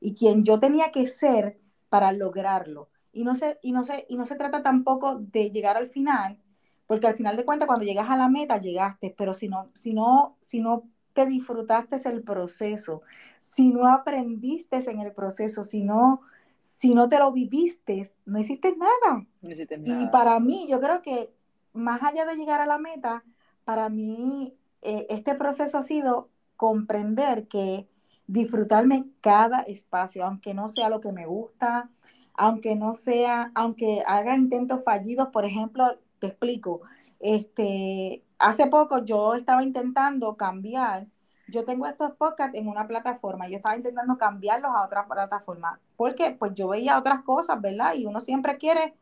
y 0.00 0.14
quien 0.14 0.44
yo 0.44 0.58
tenía 0.58 0.90
que 0.90 1.06
ser 1.06 1.58
para 1.88 2.12
lograrlo. 2.12 2.88
Y 3.12 3.24
no 3.24 3.34
se, 3.34 3.58
y 3.62 3.72
no 3.72 3.84
se, 3.84 4.06
y 4.08 4.16
no 4.16 4.26
se 4.26 4.36
trata 4.36 4.62
tampoco 4.62 5.16
de 5.16 5.50
llegar 5.50 5.76
al 5.76 5.88
final, 5.88 6.38
porque 6.86 7.06
al 7.06 7.14
final 7.14 7.36
de 7.36 7.44
cuentas, 7.44 7.66
cuando 7.66 7.84
llegas 7.86 8.10
a 8.10 8.16
la 8.16 8.28
meta, 8.28 8.58
llegaste, 8.58 9.14
pero 9.16 9.34
si 9.34 9.48
no, 9.48 9.70
si 9.74 9.94
no, 9.94 10.36
si 10.40 10.60
no 10.60 10.84
te 11.12 11.26
disfrutaste 11.26 11.96
el 12.08 12.22
proceso, 12.22 13.02
si 13.38 13.70
no 13.72 13.88
aprendiste 13.88 14.78
en 14.90 15.00
el 15.00 15.12
proceso, 15.12 15.62
si 15.62 15.82
no, 15.82 16.20
si 16.60 16.94
no 16.94 17.08
te 17.08 17.18
lo 17.18 17.32
viviste, 17.32 18.10
no 18.26 18.38
hiciste 18.38 18.76
nada. 18.76 19.26
Y 19.42 20.06
para 20.08 20.38
mí, 20.40 20.66
yo 20.68 20.80
creo 20.80 21.02
que 21.02 21.32
más 21.72 22.02
allá 22.02 22.24
de 22.26 22.36
llegar 22.36 22.60
a 22.60 22.66
la 22.66 22.78
meta, 22.78 23.24
para 23.64 23.88
mí 23.88 24.54
eh, 24.82 25.06
este 25.08 25.34
proceso 25.34 25.78
ha 25.78 25.82
sido 25.82 26.28
comprender 26.56 27.48
que 27.48 27.88
disfrutarme 28.26 29.06
cada 29.20 29.60
espacio, 29.60 30.24
aunque 30.24 30.54
no 30.54 30.68
sea 30.68 30.88
lo 30.88 31.00
que 31.00 31.12
me 31.12 31.26
gusta, 31.26 31.90
aunque 32.34 32.74
no 32.74 32.94
sea, 32.94 33.52
aunque 33.54 34.02
haga 34.06 34.36
intentos 34.36 34.82
fallidos, 34.84 35.28
por 35.28 35.44
ejemplo, 35.44 35.98
te 36.24 36.28
explico. 36.28 36.80
Este, 37.20 38.24
hace 38.38 38.66
poco 38.66 39.04
yo 39.04 39.34
estaba 39.34 39.62
intentando 39.62 40.36
cambiar. 40.36 41.06
Yo 41.48 41.64
tengo 41.64 41.86
estos 41.86 42.12
podcasts 42.12 42.56
en 42.56 42.68
una 42.68 42.86
plataforma. 42.86 43.48
Yo 43.48 43.56
estaba 43.56 43.76
intentando 43.76 44.16
cambiarlos 44.16 44.70
a 44.74 44.84
otra 44.84 45.06
plataforma. 45.06 45.80
Porque 45.96 46.30
pues 46.30 46.54
yo 46.54 46.68
veía 46.68 46.98
otras 46.98 47.22
cosas, 47.22 47.60
¿verdad? 47.60 47.94
Y 47.94 48.06
uno 48.06 48.20
siempre 48.20 48.56
quiere 48.56 48.94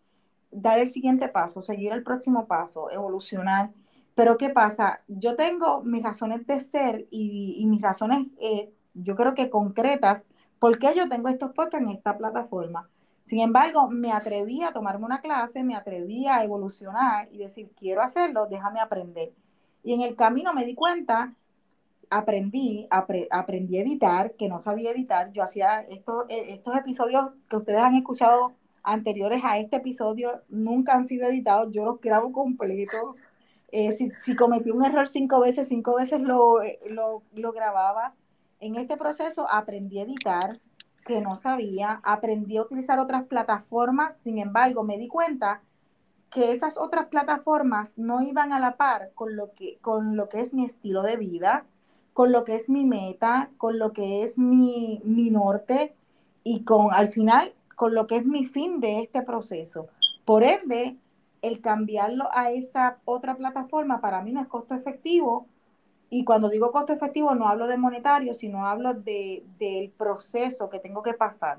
dar 0.50 0.78
el 0.78 0.88
siguiente 0.88 1.28
paso, 1.28 1.62
seguir 1.62 1.92
el 1.92 2.02
próximo 2.02 2.46
paso, 2.46 2.90
evolucionar. 2.90 3.70
Pero 4.14 4.36
¿qué 4.36 4.50
pasa? 4.50 5.00
Yo 5.06 5.36
tengo 5.36 5.82
mis 5.82 6.02
razones 6.02 6.46
de 6.46 6.60
ser 6.60 7.06
y, 7.10 7.64
mis 7.68 7.80
razones, 7.80 8.26
eh, 8.40 8.70
yo 8.94 9.16
creo 9.16 9.34
que 9.34 9.48
concretas, 9.48 10.24
por 10.58 10.78
qué 10.78 10.94
yo 10.94 11.08
tengo 11.08 11.28
estos 11.28 11.52
podcasts 11.52 11.86
en 11.86 11.90
esta 11.90 12.18
plataforma. 12.18 12.90
Sin 13.24 13.40
embargo, 13.40 13.88
me 13.88 14.12
atreví 14.12 14.62
a 14.62 14.72
tomarme 14.72 15.04
una 15.04 15.20
clase, 15.20 15.62
me 15.62 15.76
atreví 15.76 16.26
a 16.26 16.42
evolucionar 16.42 17.28
y 17.32 17.38
decir, 17.38 17.70
quiero 17.78 18.02
hacerlo, 18.02 18.46
déjame 18.46 18.80
aprender. 18.80 19.32
Y 19.82 19.92
en 19.94 20.00
el 20.00 20.16
camino 20.16 20.52
me 20.52 20.64
di 20.64 20.74
cuenta, 20.74 21.32
aprendí, 22.10 22.86
aprendí 22.90 23.78
a 23.78 23.82
editar, 23.82 24.32
que 24.34 24.48
no 24.48 24.58
sabía 24.58 24.90
editar. 24.90 25.32
Yo 25.32 25.42
hacía 25.42 25.80
estos, 25.88 26.24
e, 26.28 26.52
estos 26.52 26.76
episodios 26.76 27.30
que 27.48 27.56
ustedes 27.56 27.80
han 27.80 27.94
escuchado 27.94 28.52
anteriores 28.82 29.42
a 29.44 29.58
este 29.58 29.76
episodio, 29.76 30.42
nunca 30.48 30.94
han 30.94 31.06
sido 31.06 31.28
editados, 31.28 31.72
yo 31.72 31.84
los 31.84 32.00
grabo 32.00 32.32
completos. 32.32 33.16
Eh, 33.70 33.92
si, 33.92 34.36
cometí 34.36 34.70
un 34.70 34.84
error 34.84 35.08
cinco 35.08 35.40
veces, 35.40 35.68
cinco 35.68 35.94
veces 35.94 36.20
lo, 36.20 36.58
lo, 36.90 37.22
lo 37.32 37.52
grababa. 37.52 38.14
En 38.60 38.76
este 38.76 38.96
proceso 38.96 39.48
aprendí 39.48 39.98
a 39.98 40.02
editar, 40.02 40.58
que 41.04 41.20
no 41.20 41.36
sabía, 41.36 42.00
aprendí 42.02 42.56
a 42.56 42.62
utilizar 42.62 42.98
otras 42.98 43.24
plataformas, 43.24 44.16
sin 44.16 44.38
embargo, 44.38 44.84
me 44.84 44.98
di 44.98 45.08
cuenta 45.08 45.62
que 46.30 46.52
esas 46.52 46.78
otras 46.78 47.06
plataformas 47.06 47.98
no 47.98 48.22
iban 48.22 48.52
a 48.52 48.58
la 48.58 48.76
par 48.76 49.10
con 49.14 49.36
lo 49.36 49.52
que, 49.52 49.78
con 49.80 50.16
lo 50.16 50.28
que 50.28 50.40
es 50.40 50.54
mi 50.54 50.64
estilo 50.64 51.02
de 51.02 51.16
vida, 51.16 51.66
con 52.14 52.32
lo 52.32 52.44
que 52.44 52.56
es 52.56 52.68
mi 52.68 52.84
meta, 52.84 53.50
con 53.58 53.78
lo 53.78 53.92
que 53.92 54.24
es 54.24 54.38
mi, 54.38 55.00
mi 55.04 55.30
norte 55.30 55.94
y 56.44 56.64
con 56.64 56.92
al 56.92 57.08
final 57.08 57.52
con 57.74 57.94
lo 57.94 58.06
que 58.06 58.16
es 58.16 58.26
mi 58.26 58.46
fin 58.46 58.80
de 58.80 59.00
este 59.00 59.22
proceso. 59.22 59.88
Por 60.24 60.44
ende, 60.44 60.96
el 61.42 61.60
cambiarlo 61.60 62.28
a 62.32 62.50
esa 62.50 62.98
otra 63.04 63.36
plataforma 63.36 64.00
para 64.00 64.22
mí 64.22 64.32
no 64.32 64.40
es 64.40 64.46
costo 64.46 64.74
efectivo 64.74 65.46
y 66.14 66.24
cuando 66.24 66.50
digo 66.50 66.72
costo 66.72 66.92
efectivo 66.92 67.34
no 67.34 67.48
hablo 67.48 67.66
de 67.66 67.78
monetario, 67.78 68.34
sino 68.34 68.66
hablo 68.66 68.92
de, 68.92 69.46
del 69.58 69.88
proceso 69.88 70.68
que 70.68 70.78
tengo 70.78 71.02
que 71.02 71.14
pasar 71.14 71.58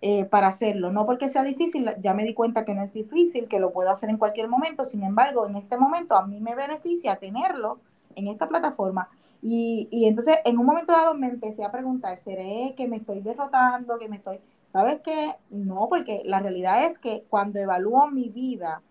eh, 0.00 0.26
para 0.26 0.46
hacerlo. 0.46 0.92
No 0.92 1.06
porque 1.06 1.28
sea 1.28 1.42
difícil, 1.42 1.90
ya 1.98 2.14
me 2.14 2.22
di 2.22 2.32
cuenta 2.32 2.64
que 2.64 2.72
no 2.72 2.84
es 2.84 2.92
difícil, 2.92 3.48
que 3.48 3.58
lo 3.58 3.72
puedo 3.72 3.90
hacer 3.90 4.08
en 4.08 4.16
cualquier 4.16 4.46
momento. 4.46 4.84
Sin 4.84 5.02
embargo, 5.02 5.44
en 5.44 5.56
este 5.56 5.76
momento 5.76 6.14
a 6.14 6.24
mí 6.24 6.40
me 6.40 6.54
beneficia 6.54 7.16
tenerlo 7.16 7.80
en 8.14 8.28
esta 8.28 8.46
plataforma. 8.48 9.08
Y, 9.42 9.88
y 9.90 10.04
entonces 10.04 10.38
en 10.44 10.56
un 10.56 10.66
momento 10.66 10.92
dado 10.92 11.14
me 11.14 11.26
empecé 11.26 11.64
a 11.64 11.72
preguntar, 11.72 12.16
¿seré 12.16 12.74
que 12.76 12.86
me 12.86 12.98
estoy 12.98 13.22
derrotando, 13.22 13.98
que 13.98 14.08
me 14.08 14.18
estoy... 14.18 14.38
¿Sabes 14.72 15.00
qué? 15.00 15.34
No, 15.50 15.88
porque 15.88 16.22
la 16.24 16.38
realidad 16.38 16.84
es 16.84 17.00
que 17.00 17.24
cuando 17.28 17.58
evalúo 17.58 18.08
mi 18.08 18.28
vida, 18.28 18.82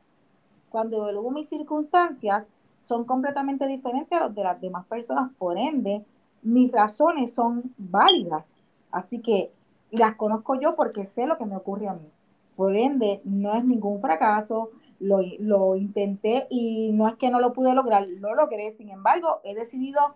cuando 0.69 0.97
evalúo 0.97 1.31
mis 1.31 1.47
circunstancias, 1.47 2.49
son 2.79 3.05
completamente 3.05 3.67
diferentes 3.67 4.19
a 4.19 4.25
los 4.25 4.35
de 4.35 4.43
las 4.43 4.59
demás 4.59 4.85
personas. 4.87 5.31
Por 5.37 5.57
ende, 5.57 6.03
mis 6.41 6.71
razones 6.71 7.33
son 7.33 7.73
válidas. 7.77 8.55
Así 8.91 9.19
que 9.19 9.51
las 9.91 10.15
conozco 10.15 10.59
yo 10.59 10.75
porque 10.75 11.05
sé 11.05 11.27
lo 11.27 11.37
que 11.37 11.45
me 11.45 11.55
ocurre 11.55 11.87
a 11.87 11.93
mí. 11.93 12.09
Por 12.55 12.75
ende, 12.75 13.21
no 13.23 13.53
es 13.53 13.63
ningún 13.63 13.99
fracaso. 14.01 14.71
Lo, 14.99 15.19
lo 15.39 15.75
intenté 15.75 16.47
y 16.49 16.91
no 16.91 17.07
es 17.07 17.15
que 17.15 17.29
no 17.29 17.39
lo 17.39 17.53
pude 17.53 17.73
lograr, 17.73 18.05
lo 18.07 18.33
logré. 18.35 18.71
Sin 18.71 18.89
embargo, 18.89 19.39
he 19.43 19.53
decidido 19.53 20.15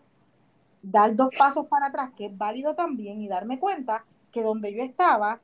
dar 0.81 1.15
dos 1.15 1.29
pasos 1.37 1.67
para 1.67 1.87
atrás, 1.87 2.11
que 2.17 2.25
es 2.25 2.37
válido 2.37 2.75
también, 2.75 3.21
y 3.21 3.27
darme 3.29 3.59
cuenta 3.59 4.03
que 4.31 4.43
donde 4.43 4.73
yo 4.73 4.83
estaba, 4.83 5.39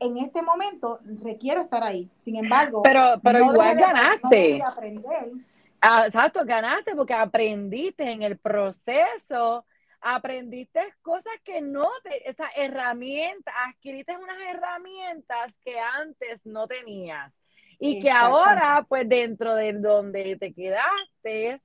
en 0.00 0.18
este 0.18 0.42
momento 0.42 0.98
requiero 1.22 1.60
estar 1.60 1.84
ahí. 1.84 2.08
Sin 2.18 2.36
embargo, 2.36 2.82
pero, 2.82 3.20
pero 3.22 3.44
igual 3.44 3.76
ganaste. 3.76 4.60
aprender 4.62 5.32
Ah, 5.80 6.06
exacto, 6.06 6.44
ganaste 6.44 6.94
porque 6.96 7.14
aprendiste 7.14 8.10
en 8.10 8.22
el 8.22 8.38
proceso, 8.38 9.64
aprendiste 10.00 10.80
cosas 11.02 11.32
que 11.44 11.60
no 11.60 11.88
te, 12.02 12.28
esas 12.28 12.50
herramientas, 12.56 13.54
adquiriste 13.66 14.16
unas 14.16 14.40
herramientas 14.40 15.54
que 15.64 15.78
antes 15.78 16.44
no 16.44 16.66
tenías 16.66 17.38
y 17.78 18.00
que 18.00 18.10
ahora, 18.10 18.84
pues 18.88 19.08
dentro 19.08 19.54
de 19.54 19.72
donde 19.74 20.36
te 20.36 20.52
quedaste, 20.52 21.60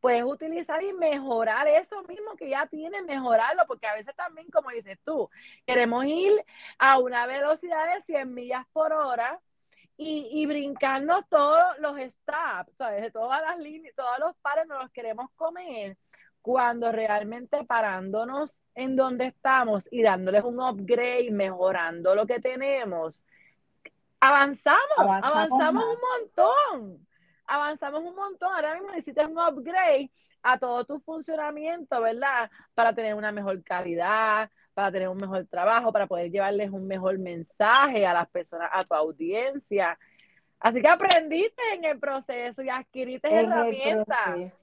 puedes 0.00 0.24
utilizar 0.24 0.82
y 0.82 0.92
mejorar 0.94 1.68
eso 1.68 2.02
mismo 2.04 2.36
que 2.36 2.48
ya 2.48 2.66
tienes, 2.66 3.04
mejorarlo, 3.04 3.64
porque 3.66 3.86
a 3.86 3.94
veces 3.94 4.14
también, 4.16 4.48
como 4.50 4.70
dices 4.70 4.98
tú, 5.04 5.28
queremos 5.66 6.04
ir 6.06 6.32
a 6.78 6.98
una 6.98 7.26
velocidad 7.26 7.94
de 7.94 8.02
100 8.02 8.32
millas 8.32 8.64
por 8.72 8.92
hora 8.92 9.38
y, 9.96 10.28
y 10.32 10.46
brincarnos 10.46 11.28
todos 11.28 11.62
los 11.78 11.96
stops, 11.98 12.76
De 12.78 13.10
todas 13.10 13.40
las 13.42 13.58
líneas, 13.58 13.94
todos 13.96 14.18
los 14.18 14.36
pares 14.36 14.66
nos 14.66 14.82
los 14.82 14.90
queremos 14.90 15.30
comer, 15.36 15.96
cuando 16.42 16.92
realmente 16.92 17.64
parándonos 17.64 18.58
en 18.74 18.96
donde 18.96 19.26
estamos 19.26 19.88
y 19.90 20.02
dándoles 20.02 20.44
un 20.44 20.60
upgrade, 20.60 21.30
mejorando 21.30 22.14
lo 22.14 22.26
que 22.26 22.40
tenemos, 22.40 23.22
avanzamos, 24.20 24.78
avanzamos, 24.98 25.84
un 25.84 25.98
montón, 26.00 27.06
avanzamos 27.46 28.02
un 28.02 28.14
montón. 28.14 28.54
Ahora 28.54 28.74
mismo 28.74 28.90
necesitas 28.90 29.28
un 29.28 29.38
upgrade 29.38 30.10
a 30.42 30.58
todo 30.58 30.84
tu 30.84 31.00
funcionamiento, 31.00 32.00
¿verdad? 32.02 32.50
Para 32.74 32.94
tener 32.94 33.14
una 33.14 33.32
mejor 33.32 33.62
calidad, 33.62 34.50
para 34.74 34.90
tener 34.90 35.08
un 35.08 35.16
mejor 35.16 35.46
trabajo, 35.46 35.92
para 35.92 36.06
poder 36.06 36.30
llevarles 36.30 36.70
un 36.70 36.86
mejor 36.86 37.18
mensaje 37.18 38.04
a 38.06 38.12
las 38.12 38.28
personas, 38.28 38.68
a 38.72 38.84
tu 38.84 38.94
audiencia. 38.94 39.98
Así 40.58 40.82
que 40.82 40.88
aprendiste 40.88 41.62
en 41.74 41.84
el 41.84 41.98
proceso 41.98 42.62
y 42.62 42.68
adquiriste 42.68 43.32
herramientas. 43.32 44.58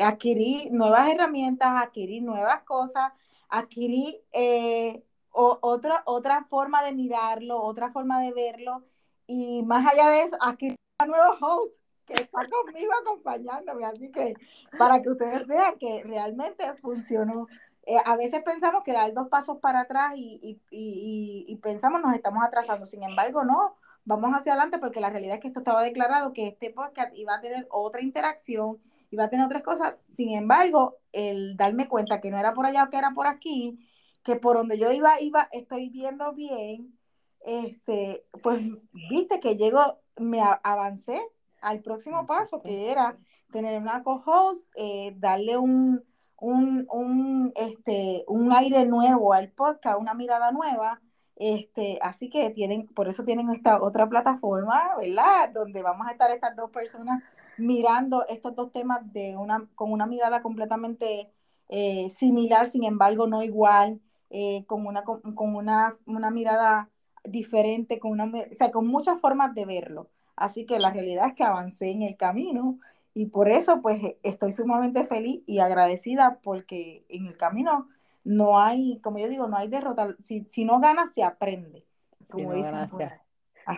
Adquirí 0.00 0.70
nuevas 0.70 1.08
herramientas, 1.08 1.68
adquirí 1.82 2.20
nuevas 2.20 2.62
cosas, 2.62 3.12
adquirí 3.48 4.20
eh, 4.32 5.02
otra, 5.30 6.02
otra 6.06 6.44
forma 6.44 6.82
de 6.82 6.92
mirarlo, 6.92 7.60
otra 7.60 7.92
forma 7.92 8.20
de 8.22 8.32
verlo. 8.32 8.84
Y 9.26 9.62
más 9.64 9.86
allá 9.86 10.08
de 10.08 10.22
eso, 10.22 10.36
adquirí 10.40 10.76
un 11.02 11.08
nuevo 11.08 11.36
host 11.40 11.74
que 12.06 12.14
está 12.14 12.40
conmigo 12.48 12.92
acompañándome. 13.02 13.84
Así 13.84 14.10
que 14.10 14.34
para 14.78 15.02
que 15.02 15.10
ustedes 15.10 15.46
vean 15.46 15.78
que 15.78 16.02
realmente 16.04 16.72
funcionó. 16.74 17.46
Eh, 17.86 17.98
a 18.04 18.16
veces 18.16 18.42
pensamos 18.42 18.82
que 18.82 18.92
dar 18.92 19.12
dos 19.12 19.28
pasos 19.28 19.58
para 19.58 19.80
atrás 19.80 20.14
y, 20.16 20.58
y, 20.70 21.44
y, 21.46 21.56
pensamos 21.56 22.00
nos 22.00 22.14
estamos 22.14 22.42
atrasando. 22.44 22.86
Sin 22.86 23.02
embargo, 23.02 23.44
no, 23.44 23.76
vamos 24.04 24.32
hacia 24.32 24.52
adelante 24.52 24.78
porque 24.78 25.00
la 25.00 25.10
realidad 25.10 25.34
es 25.36 25.40
que 25.40 25.48
esto 25.48 25.60
estaba 25.60 25.82
declarado 25.82 26.32
que 26.32 26.46
este 26.46 26.70
podcast 26.70 27.14
iba 27.14 27.34
a 27.34 27.40
tener 27.40 27.66
otra 27.70 28.00
interacción, 28.00 28.78
iba 29.10 29.24
a 29.24 29.28
tener 29.28 29.44
otras 29.44 29.62
cosas. 29.62 29.98
Sin 29.98 30.30
embargo, 30.30 30.96
el 31.12 31.56
darme 31.56 31.88
cuenta 31.88 32.20
que 32.20 32.30
no 32.30 32.38
era 32.38 32.54
por 32.54 32.64
allá 32.66 32.84
o 32.84 32.90
que 32.90 32.96
era 32.96 33.10
por 33.10 33.26
aquí, 33.26 33.78
que 34.22 34.36
por 34.36 34.56
donde 34.56 34.78
yo 34.78 34.90
iba, 34.90 35.20
iba, 35.20 35.48
estoy 35.52 35.90
viendo 35.90 36.32
bien, 36.32 36.98
este, 37.44 38.24
pues 38.42 38.62
viste 39.10 39.40
que 39.40 39.56
llego, 39.56 40.00
me 40.16 40.40
avancé 40.62 41.20
al 41.60 41.80
próximo 41.80 42.26
paso, 42.26 42.62
que 42.62 42.90
era 42.90 43.18
tener 43.52 43.80
una 43.80 44.02
co-host, 44.02 44.70
eh, 44.76 45.14
darle 45.18 45.58
un, 45.58 46.02
un, 46.44 46.86
un, 46.90 47.52
este, 47.56 48.24
un 48.28 48.52
aire 48.52 48.84
nuevo 48.84 49.32
al 49.32 49.50
podcast, 49.50 49.98
una 49.98 50.14
mirada 50.14 50.52
nueva. 50.52 51.00
Este, 51.36 51.98
así 52.02 52.28
que 52.30 52.50
tienen, 52.50 52.86
por 52.88 53.08
eso 53.08 53.24
tienen 53.24 53.50
esta 53.50 53.82
otra 53.82 54.08
plataforma, 54.08 54.94
¿verdad? 54.98 55.50
Donde 55.52 55.82
vamos 55.82 56.06
a 56.06 56.12
estar 56.12 56.30
estas 56.30 56.54
dos 56.54 56.70
personas 56.70 57.22
mirando 57.56 58.26
estos 58.28 58.54
dos 58.54 58.72
temas 58.72 59.00
de 59.12 59.36
una, 59.36 59.66
con 59.74 59.90
una 59.90 60.06
mirada 60.06 60.42
completamente 60.42 61.30
eh, 61.68 62.10
similar, 62.10 62.68
sin 62.68 62.84
embargo, 62.84 63.26
no 63.26 63.42
igual, 63.42 64.00
eh, 64.30 64.64
con, 64.66 64.86
una, 64.86 65.02
con, 65.02 65.22
una, 65.36 65.96
una, 66.06 66.30
mirada 66.30 66.90
diferente, 67.24 67.98
con, 67.98 68.12
una, 68.12 68.26
o 68.26 68.54
sea, 68.54 68.70
con 68.70 68.86
muchas 68.86 69.18
formas 69.20 69.54
de 69.54 69.64
verlo. 69.64 70.10
Así 70.36 70.66
que 70.66 70.78
la 70.78 70.90
realidad 70.90 71.28
es 71.28 71.34
que 71.34 71.44
avancé 71.44 71.90
en 71.90 72.02
el 72.02 72.16
camino 72.16 72.78
y 73.14 73.26
por 73.26 73.48
eso 73.48 73.80
pues 73.80 74.00
estoy 74.24 74.52
sumamente 74.52 75.06
feliz 75.06 75.42
y 75.46 75.60
agradecida 75.60 76.40
porque 76.42 77.06
en 77.08 77.26
el 77.26 77.36
camino 77.36 77.88
no 78.24 78.58
hay, 78.58 78.98
como 79.00 79.18
yo 79.18 79.28
digo, 79.28 79.46
no 79.46 79.56
hay 79.56 79.68
derrota. 79.68 80.16
Si, 80.20 80.44
si 80.48 80.64
no 80.64 80.80
ganas, 80.80 81.12
se 81.14 81.22
aprende. 81.22 81.86
Como 82.28 82.52
si 82.52 82.62
no 82.62 82.98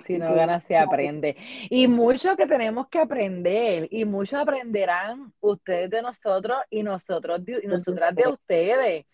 si 0.02 0.18
no 0.18 0.34
ganas, 0.34 0.64
se 0.64 0.76
aprende. 0.76 1.36
Y 1.68 1.86
mucho 1.86 2.36
que 2.36 2.46
tenemos 2.46 2.88
que 2.88 2.98
aprender 2.98 3.88
y 3.90 4.04
mucho 4.04 4.38
aprenderán 4.38 5.32
ustedes 5.40 5.90
de 5.90 6.02
nosotros 6.02 6.58
y 6.70 6.82
nosotros 6.82 7.40
y 7.62 7.66
nosotras 7.66 8.14
de 8.14 8.28
ustedes. 8.28 9.06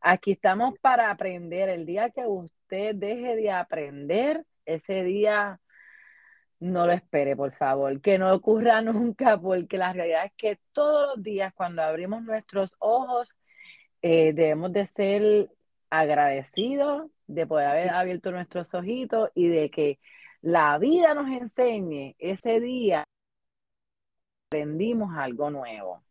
Aquí 0.00 0.32
estamos 0.32 0.78
para 0.80 1.10
aprender. 1.10 1.68
El 1.68 1.84
día 1.84 2.10
que 2.10 2.26
usted 2.26 2.94
deje 2.94 3.36
de 3.36 3.50
aprender, 3.50 4.44
ese 4.64 5.02
día 5.02 5.60
no 6.60 6.86
lo 6.86 6.92
espere, 6.92 7.36
por 7.36 7.52
favor, 7.52 8.00
que 8.00 8.18
no 8.18 8.34
ocurra 8.34 8.80
nunca, 8.82 9.38
porque 9.40 9.78
la 9.78 9.92
realidad 9.92 10.26
es 10.26 10.32
que 10.36 10.58
todos 10.72 11.16
los 11.16 11.24
días 11.24 11.52
cuando 11.54 11.82
abrimos 11.82 12.22
nuestros 12.22 12.74
ojos, 12.78 13.28
eh, 14.02 14.32
debemos 14.32 14.72
de 14.72 14.86
ser 14.86 15.50
agradecidos 15.90 17.10
de 17.26 17.46
poder 17.46 17.66
haber 17.68 17.90
abierto 17.90 18.30
nuestros 18.30 18.72
ojitos 18.74 19.30
y 19.34 19.48
de 19.48 19.70
que 19.70 19.98
la 20.42 20.78
vida 20.78 21.14
nos 21.14 21.28
enseñe 21.28 22.14
ese 22.18 22.60
día 22.60 23.04
aprendimos 24.48 25.10
algo 25.16 25.50
nuevo. 25.50 26.02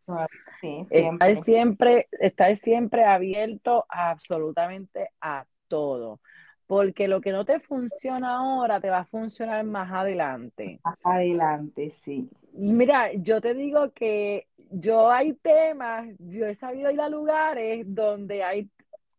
siempre. 0.83 1.31
Estar 1.31 1.43
siempre, 1.43 2.07
estar 2.19 2.57
siempre 2.57 3.05
abierto 3.05 3.85
absolutamente 3.87 5.09
a 5.21 5.45
todo 5.67 6.19
porque 6.67 7.07
lo 7.07 7.21
que 7.21 7.31
no 7.31 7.45
te 7.45 7.59
funciona 7.59 8.37
ahora 8.37 8.79
te 8.79 8.89
va 8.89 8.99
a 8.99 9.05
funcionar 9.05 9.63
más 9.65 9.91
adelante. 9.91 10.79
Más 10.83 10.97
adelante, 11.03 11.91
sí. 11.91 12.29
Mira, 12.53 13.13
yo 13.13 13.41
te 13.41 13.53
digo 13.53 13.91
que 13.91 14.47
yo 14.71 15.11
hay 15.11 15.33
temas, 15.33 16.07
yo 16.19 16.45
he 16.45 16.55
sabido 16.55 16.89
ir 16.89 17.01
a 17.01 17.09
lugares 17.09 17.85
donde 17.87 18.43
hay 18.43 18.69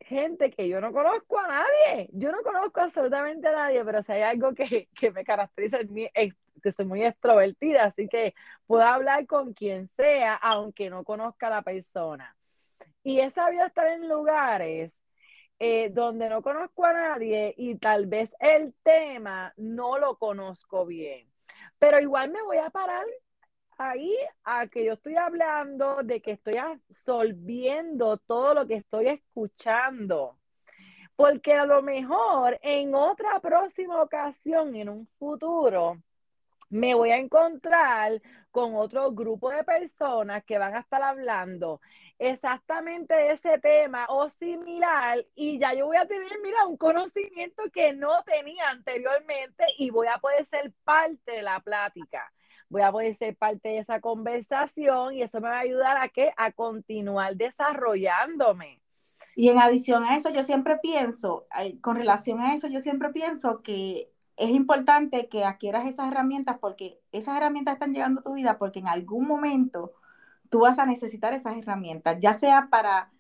gente 0.01 0.51
que 0.51 0.69
yo 0.69 0.81
no 0.81 0.93
conozco 0.93 1.39
a 1.39 1.49
nadie, 1.49 2.09
yo 2.13 2.31
no 2.31 2.43
conozco 2.43 2.81
absolutamente 2.81 3.49
a 3.49 3.53
nadie, 3.53 3.85
pero 3.85 4.03
si 4.03 4.13
hay 4.13 4.23
algo 4.23 4.55
que, 4.55 4.89
me 5.15 5.25
caracteriza 5.25 5.79
es 6.15 6.35
que 6.63 6.73
soy 6.73 6.87
muy 6.87 7.05
extrovertida, 7.05 7.85
así 7.85 8.09
que 8.09 8.35
puedo 8.67 8.83
hablar 8.83 9.27
con 9.27 9.53
quien 9.53 9.87
sea, 9.89 10.35
aunque 10.35 10.91
no 10.91 11.05
conozca 11.05 11.49
a 11.49 11.51
la 11.51 11.63
persona. 11.63 12.35
Y 13.03 13.21
he 13.21 13.31
sabido 13.31 13.67
estar 13.67 13.87
en 13.87 14.09
lugares 14.09 14.99
eh, 15.59 15.91
donde 15.91 16.29
no 16.29 16.43
conozco 16.43 16.85
a 16.85 16.93
nadie 16.93 17.55
y 17.57 17.77
tal 17.77 18.07
vez 18.07 18.35
el 18.41 18.75
tema 18.83 19.53
no 19.57 19.99
lo 19.99 20.17
conozco 20.19 20.85
bien. 20.87 21.31
Pero 21.79 22.01
igual 22.01 22.31
me 22.31 22.43
voy 22.43 22.59
a 22.59 22.71
parar 22.71 23.07
ahí 23.79 24.15
a 24.45 24.67
que 24.69 24.85
yo 24.85 24.95
estoy 24.95 25.17
hablando 25.17 26.03
de 26.03 26.21
que 26.21 26.33
estoy 26.33 26.57
absorbiendo 26.57 28.19
todo 28.19 28.55
lo 28.55 28.67
que 28.67 28.77
estoy 28.77 29.09
escuchando. 29.09 30.39
Porque 31.17 31.55
a 31.55 31.67
lo 31.67 31.83
mejor 31.83 32.59
en 32.63 32.95
otra 32.95 33.41
próxima 33.41 34.03
ocasión, 34.03 34.77
en 34.77 34.89
un 34.91 35.07
futuro, 35.19 36.03
me 36.69 36.95
voy 36.95 37.11
a 37.11 37.19
encontrar 37.19 38.21
con 38.51 38.75
otro 38.77 39.13
grupo 39.13 39.51
de 39.51 39.65
personas 39.65 40.45
que 40.45 40.59
van 40.59 40.75
a 40.75 40.81
estar 40.81 41.03
hablando 41.03 41.81
exactamente 42.19 43.31
ese 43.31 43.59
tema 43.59 44.07
o 44.09 44.29
similar 44.29 45.25
y 45.35 45.59
ya 45.59 45.75
yo 45.75 45.87
voy 45.87 45.97
a 45.97 46.07
tener, 46.07 46.31
mira, 46.43 46.67
un 46.67 46.77
conocimiento 46.77 47.63
que 47.73 47.93
no 47.93 48.23
tenía 48.25 48.69
anteriormente 48.71 49.65
y 49.79 49.91
voy 49.91 50.07
a 50.07 50.19
poder 50.19 50.45
ser 50.47 50.73
parte 50.85 51.33
de 51.33 51.43
la 51.43 51.61
plática. 51.61 52.33
Voy 52.69 52.83
a 52.83 52.91
poder 52.91 53.15
ser 53.15 53.37
parte 53.37 53.69
de 53.69 53.79
esa 53.79 54.01
conversación 54.01 55.15
y 55.15 55.23
eso 55.23 55.41
me 55.41 55.49
va 55.49 55.59
a 55.59 55.61
ayudar 55.61 55.97
a 55.99 56.09
que 56.09 56.33
a 56.37 56.51
continuar 56.53 57.37
desarrollándome. 57.37 58.81
Y 59.37 59.51
en 59.51 59.59
adición 59.59 60.03
a 60.03 60.17
eso, 60.17 60.31
yo 60.31 60.43
siempre 60.43 60.79
pienso, 60.79 61.47
con 61.83 61.97
relación 61.97 62.41
a 62.41 62.55
eso, 62.55 62.69
yo 62.69 62.81
siempre 62.81 63.11
pienso 63.11 63.63
que 63.63 64.11
es 64.37 64.51
importante 64.51 65.29
que 65.29 65.45
adquieras 65.45 65.87
esas 65.87 66.11
herramientas 66.11 66.59
porque 66.59 67.01
esas 67.13 67.37
herramientas 67.37 67.75
están 67.75 67.93
llegando 67.93 68.21
a 68.21 68.25
tu 68.25 68.35
vida 68.35 68.59
porque 68.59 68.81
en 68.81 68.89
algún 68.89 69.27
momento 69.27 69.93
tú 70.51 70.61
vas 70.61 70.79
a 70.79 70.87
necesitar 70.87 71.33
esas 71.33 71.57
herramientas, 71.57 72.19
ya 72.21 72.35
sea 72.35 72.69
para 72.71 73.11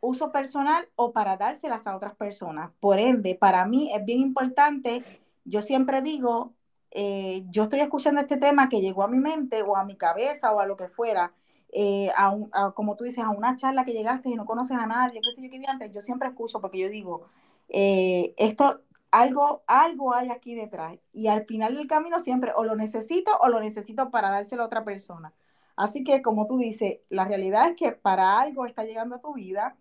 uso 0.00 0.32
personal 0.32 0.88
o 0.96 1.12
para 1.12 1.36
dárselas 1.36 1.86
a 1.86 1.96
otras 1.96 2.14
personas. 2.16 2.72
Por 2.80 2.98
ende, 2.98 3.36
para 3.36 3.64
mí 3.66 3.92
es 3.94 4.04
bien 4.04 4.20
importante, 4.20 5.02
yo 5.44 5.62
siempre 5.62 6.02
digo, 6.02 6.52
eh, 6.90 7.44
yo 7.50 7.64
estoy 7.64 7.80
escuchando 7.80 8.20
este 8.20 8.36
tema 8.36 8.68
que 8.68 8.80
llegó 8.80 9.04
a 9.04 9.08
mi 9.08 9.18
mente 9.20 9.62
o 9.62 9.76
a 9.76 9.84
mi 9.84 9.96
cabeza 9.96 10.52
o 10.52 10.60
a 10.60 10.66
lo 10.66 10.76
que 10.76 10.88
fuera, 10.88 11.32
eh, 11.72 12.10
a, 12.16 12.72
como 12.74 12.96
tú 12.96 13.04
dices, 13.04 13.24
a 13.24 13.30
una 13.30 13.56
charla 13.56 13.84
que 13.84 13.92
llegaste 13.92 14.28
y 14.28 14.34
no 14.34 14.44
conoces 14.44 14.76
a 14.76 14.86
nadie, 14.86 15.20
qué 15.22 15.32
sé 15.32 15.42
yo 15.42 15.50
qué 15.50 15.64
antes, 15.66 15.90
yo 15.92 16.00
siempre 16.00 16.28
escucho 16.28 16.60
porque 16.60 16.78
yo 16.78 16.90
digo, 16.90 17.28
eh, 17.68 18.34
esto, 18.36 18.82
algo, 19.10 19.62
algo 19.66 20.14
hay 20.14 20.30
aquí 20.30 20.54
detrás 20.54 20.98
y 21.12 21.28
al 21.28 21.44
final 21.46 21.76
del 21.76 21.86
camino 21.86 22.20
siempre 22.20 22.52
o 22.56 22.64
lo 22.64 22.76
necesito 22.76 23.30
o 23.40 23.48
lo 23.48 23.60
necesito 23.60 24.10
para 24.10 24.30
dárselo 24.30 24.64
a 24.64 24.66
otra 24.66 24.84
persona. 24.84 25.32
Así 25.76 26.04
que, 26.04 26.22
como 26.22 26.46
tú 26.46 26.58
dices, 26.58 27.00
la 27.08 27.24
realidad 27.24 27.70
es 27.70 27.76
que 27.76 27.92
para 27.92 28.40
algo 28.40 28.66
está 28.66 28.84
llegando 28.84 29.16
a 29.16 29.20
tu 29.20 29.34
vida 29.34 29.76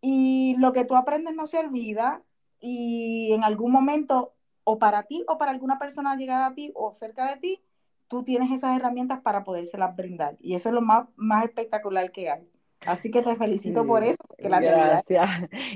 y 0.00 0.56
lo 0.58 0.72
que 0.72 0.84
tú 0.84 0.96
aprendes 0.96 1.34
no 1.34 1.46
se 1.46 1.58
olvida 1.58 2.22
y 2.60 3.32
en 3.32 3.44
algún 3.44 3.72
momento, 3.72 4.32
o 4.64 4.78
para 4.78 5.04
ti 5.04 5.24
o 5.28 5.38
para 5.38 5.52
alguna 5.52 5.78
persona 5.78 6.16
llegada 6.16 6.46
a 6.46 6.54
ti 6.54 6.72
o 6.74 6.94
cerca 6.94 7.28
de 7.28 7.36
ti, 7.36 7.62
tú 8.08 8.22
tienes 8.22 8.50
esas 8.50 8.76
herramientas 8.76 9.20
para 9.20 9.44
podérselas 9.44 9.94
brindar. 9.96 10.36
Y 10.40 10.54
eso 10.54 10.68
es 10.68 10.74
lo 10.74 10.80
más, 10.80 11.08
más 11.16 11.44
espectacular 11.44 12.10
que 12.12 12.30
hay. 12.30 12.48
Así 12.80 13.10
que 13.10 13.22
te 13.22 13.34
felicito 13.36 13.86
por 13.86 14.04
eso, 14.04 14.18
porque 14.28 14.48
la 14.48 14.60
Gracias. 14.60 15.30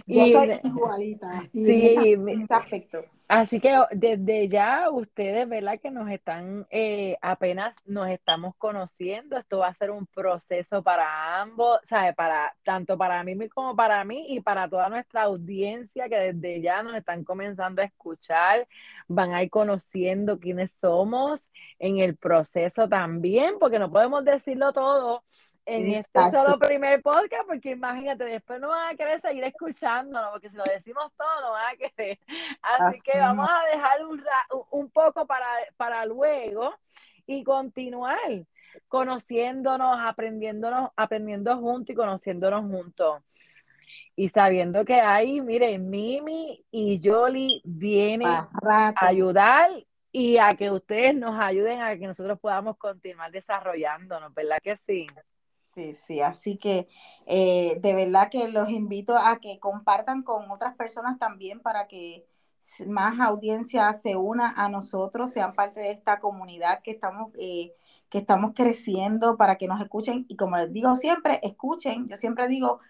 yo 0.06 0.26
soy 0.26 0.60
igualita, 0.62 1.44
sí, 1.46 1.96
en, 1.96 2.28
ese 2.28 2.54
aspecto. 2.54 3.04
Así 3.30 3.60
que 3.60 3.72
desde 3.92 4.48
ya 4.48 4.90
ustedes, 4.90 5.48
¿verdad? 5.48 5.78
Que 5.80 5.92
nos 5.92 6.10
están, 6.10 6.66
eh, 6.68 7.16
apenas 7.22 7.76
nos 7.84 8.08
estamos 8.08 8.56
conociendo, 8.56 9.36
esto 9.36 9.58
va 9.58 9.68
a 9.68 9.74
ser 9.74 9.92
un 9.92 10.04
proceso 10.06 10.82
para 10.82 11.40
ambos, 11.40 11.78
¿sabes? 11.84 12.12
Para, 12.16 12.52
tanto 12.64 12.98
para 12.98 13.22
mí 13.22 13.48
como 13.50 13.76
para 13.76 14.04
mí 14.04 14.26
y 14.30 14.40
para 14.40 14.68
toda 14.68 14.88
nuestra 14.88 15.22
audiencia 15.22 16.08
que 16.08 16.32
desde 16.32 16.60
ya 16.60 16.82
nos 16.82 16.96
están 16.96 17.22
comenzando 17.22 17.82
a 17.82 17.84
escuchar, 17.84 18.66
van 19.06 19.32
a 19.32 19.44
ir 19.44 19.50
conociendo 19.50 20.40
quiénes 20.40 20.76
somos 20.80 21.44
en 21.78 21.98
el 22.00 22.16
proceso 22.16 22.88
también, 22.88 23.60
porque 23.60 23.78
no 23.78 23.92
podemos 23.92 24.24
decirlo 24.24 24.72
todo 24.72 25.22
en 25.66 25.92
este 25.92 26.30
solo 26.30 26.58
primer 26.58 27.02
podcast, 27.02 27.46
porque 27.46 27.70
imagínate, 27.70 28.24
después 28.24 28.60
no 28.60 28.68
van 28.68 28.94
a 28.94 28.96
querer 28.96 29.20
seguir 29.20 29.44
escuchándonos, 29.44 30.30
porque 30.30 30.50
si 30.50 30.56
lo 30.56 30.64
decimos 30.64 31.12
todo, 31.16 31.40
no 31.42 31.52
van 31.52 31.74
a 31.74 31.76
querer. 31.76 32.18
Así, 32.62 33.00
que 33.02 33.18
vamos 33.18 33.48
a 33.48 33.76
dejar 33.76 34.06
un, 34.06 34.22
un 34.70 34.90
poco 34.90 35.26
para, 35.26 35.46
para 35.76 36.04
luego 36.06 36.74
y 37.26 37.44
continuar 37.44 38.18
conociéndonos, 38.88 39.98
aprendiéndonos, 40.00 40.90
aprendiendo 40.96 41.56
juntos 41.58 41.90
y 41.90 41.96
conociéndonos 41.96 42.62
juntos. 42.62 43.22
Y 44.16 44.28
sabiendo 44.28 44.84
que 44.84 45.00
ahí, 45.00 45.40
miren, 45.40 45.88
Mimi 45.88 46.64
y 46.70 47.00
Yoli 47.00 47.62
vienen 47.64 48.28
a 48.28 48.92
ayudar 48.96 49.70
y 50.12 50.38
a 50.38 50.54
que 50.54 50.70
ustedes 50.70 51.14
nos 51.14 51.40
ayuden 51.40 51.80
a 51.80 51.96
que 51.96 52.06
nosotros 52.06 52.38
podamos 52.40 52.76
continuar 52.76 53.30
desarrollándonos, 53.30 54.34
¿verdad 54.34 54.58
que 54.62 54.76
sí? 54.76 55.06
Sí, 55.74 55.96
sí, 56.06 56.20
así 56.20 56.56
que 56.58 56.88
eh, 57.26 57.78
de 57.80 57.94
verdad 57.94 58.28
que 58.28 58.48
los 58.48 58.68
invito 58.70 59.16
a 59.16 59.38
que 59.38 59.60
compartan 59.60 60.22
con 60.24 60.50
otras 60.50 60.74
personas 60.74 61.16
también 61.18 61.60
para 61.60 61.86
que 61.86 62.26
más 62.88 63.20
audiencia 63.20 63.92
se 63.94 64.16
una 64.16 64.52
a 64.56 64.68
nosotros, 64.68 65.30
sean 65.32 65.54
parte 65.54 65.78
de 65.80 65.90
esta 65.92 66.18
comunidad 66.18 66.82
que 66.82 66.90
estamos, 66.90 67.30
eh, 67.38 67.72
que 68.08 68.18
estamos 68.18 68.52
creciendo 68.54 69.36
para 69.36 69.56
que 69.56 69.68
nos 69.68 69.80
escuchen. 69.80 70.26
Y 70.28 70.36
como 70.36 70.56
les 70.56 70.72
digo 70.72 70.96
siempre, 70.96 71.38
escuchen, 71.44 72.08
yo 72.08 72.16
siempre 72.16 72.48
digo, 72.48 72.80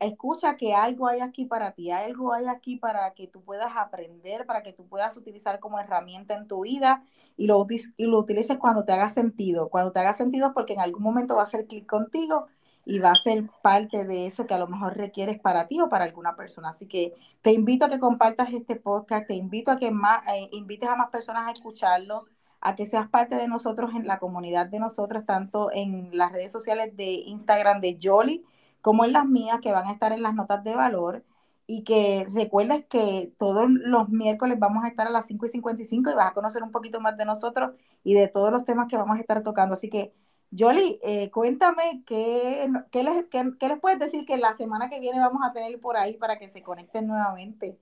escucha 0.00 0.56
que 0.56 0.74
algo 0.74 1.06
hay 1.08 1.20
aquí 1.20 1.44
para 1.44 1.72
ti, 1.72 1.90
algo 1.90 2.32
hay 2.32 2.46
aquí 2.46 2.76
para 2.76 3.14
que 3.14 3.26
tú 3.26 3.42
puedas 3.42 3.76
aprender, 3.76 4.46
para 4.46 4.62
que 4.62 4.72
tú 4.72 4.86
puedas 4.86 5.16
utilizar 5.16 5.60
como 5.60 5.78
herramienta 5.78 6.34
en 6.34 6.46
tu 6.48 6.62
vida 6.62 7.04
y 7.36 7.46
lo, 7.46 7.66
y 7.96 8.06
lo 8.06 8.18
utilices 8.18 8.58
cuando 8.58 8.84
te 8.84 8.92
haga 8.92 9.08
sentido. 9.08 9.68
Cuando 9.68 9.92
te 9.92 10.00
haga 10.00 10.12
sentido 10.12 10.52
porque 10.52 10.74
en 10.74 10.80
algún 10.80 11.02
momento 11.02 11.34
va 11.36 11.42
a 11.42 11.44
hacer 11.44 11.66
clic 11.66 11.86
contigo 11.86 12.46
y 12.84 12.98
va 12.98 13.12
a 13.12 13.16
ser 13.16 13.48
parte 13.62 14.04
de 14.04 14.26
eso 14.26 14.46
que 14.46 14.54
a 14.54 14.58
lo 14.58 14.66
mejor 14.66 14.96
requieres 14.96 15.40
para 15.40 15.68
ti 15.68 15.80
o 15.80 15.88
para 15.88 16.04
alguna 16.04 16.34
persona. 16.36 16.70
Así 16.70 16.86
que 16.86 17.14
te 17.40 17.52
invito 17.52 17.84
a 17.84 17.88
que 17.88 18.00
compartas 18.00 18.52
este 18.52 18.76
podcast, 18.76 19.26
te 19.28 19.34
invito 19.34 19.70
a 19.70 19.78
que 19.78 19.90
más, 19.90 20.26
eh, 20.28 20.48
invites 20.52 20.88
a 20.88 20.96
más 20.96 21.10
personas 21.10 21.46
a 21.46 21.52
escucharlo, 21.52 22.26
a 22.60 22.74
que 22.76 22.86
seas 22.86 23.08
parte 23.08 23.36
de 23.36 23.48
nosotros 23.48 23.92
en 23.94 24.06
la 24.06 24.18
comunidad 24.18 24.66
de 24.66 24.78
nosotros, 24.80 25.24
tanto 25.26 25.70
en 25.72 26.10
las 26.16 26.32
redes 26.32 26.52
sociales 26.52 26.96
de 26.96 27.12
Instagram 27.12 27.80
de 27.80 27.98
Jolly 28.02 28.44
como 28.82 29.04
en 29.04 29.12
las 29.12 29.26
mías, 29.26 29.60
que 29.62 29.72
van 29.72 29.86
a 29.88 29.92
estar 29.92 30.12
en 30.12 30.22
las 30.22 30.34
notas 30.34 30.64
de 30.64 30.74
valor. 30.74 31.24
Y 31.66 31.84
que 31.84 32.26
recuerdes 32.34 32.84
que 32.86 33.32
todos 33.38 33.70
los 33.70 34.08
miércoles 34.10 34.58
vamos 34.58 34.84
a 34.84 34.88
estar 34.88 35.06
a 35.06 35.10
las 35.10 35.26
5 35.26 35.46
y 35.46 35.48
55 35.50 36.10
y 36.10 36.14
vas 36.14 36.30
a 36.30 36.34
conocer 36.34 36.62
un 36.62 36.72
poquito 36.72 37.00
más 37.00 37.16
de 37.16 37.24
nosotros 37.24 37.72
y 38.04 38.14
de 38.14 38.28
todos 38.28 38.52
los 38.52 38.64
temas 38.64 38.88
que 38.88 38.96
vamos 38.96 39.16
a 39.16 39.20
estar 39.20 39.42
tocando. 39.42 39.74
Así 39.74 39.88
que, 39.88 40.12
Jolly, 40.56 40.98
eh, 41.02 41.30
cuéntame 41.30 42.02
qué, 42.06 42.68
qué, 42.90 43.02
les, 43.04 43.24
qué, 43.30 43.52
qué 43.58 43.68
les 43.68 43.80
puedes 43.80 43.98
decir 43.98 44.26
que 44.26 44.36
la 44.36 44.54
semana 44.54 44.90
que 44.90 45.00
viene 45.00 45.18
vamos 45.20 45.42
a 45.44 45.52
tener 45.52 45.80
por 45.80 45.96
ahí 45.96 46.14
para 46.18 46.38
que 46.38 46.48
se 46.48 46.62
conecten 46.62 47.06
nuevamente. 47.06 47.78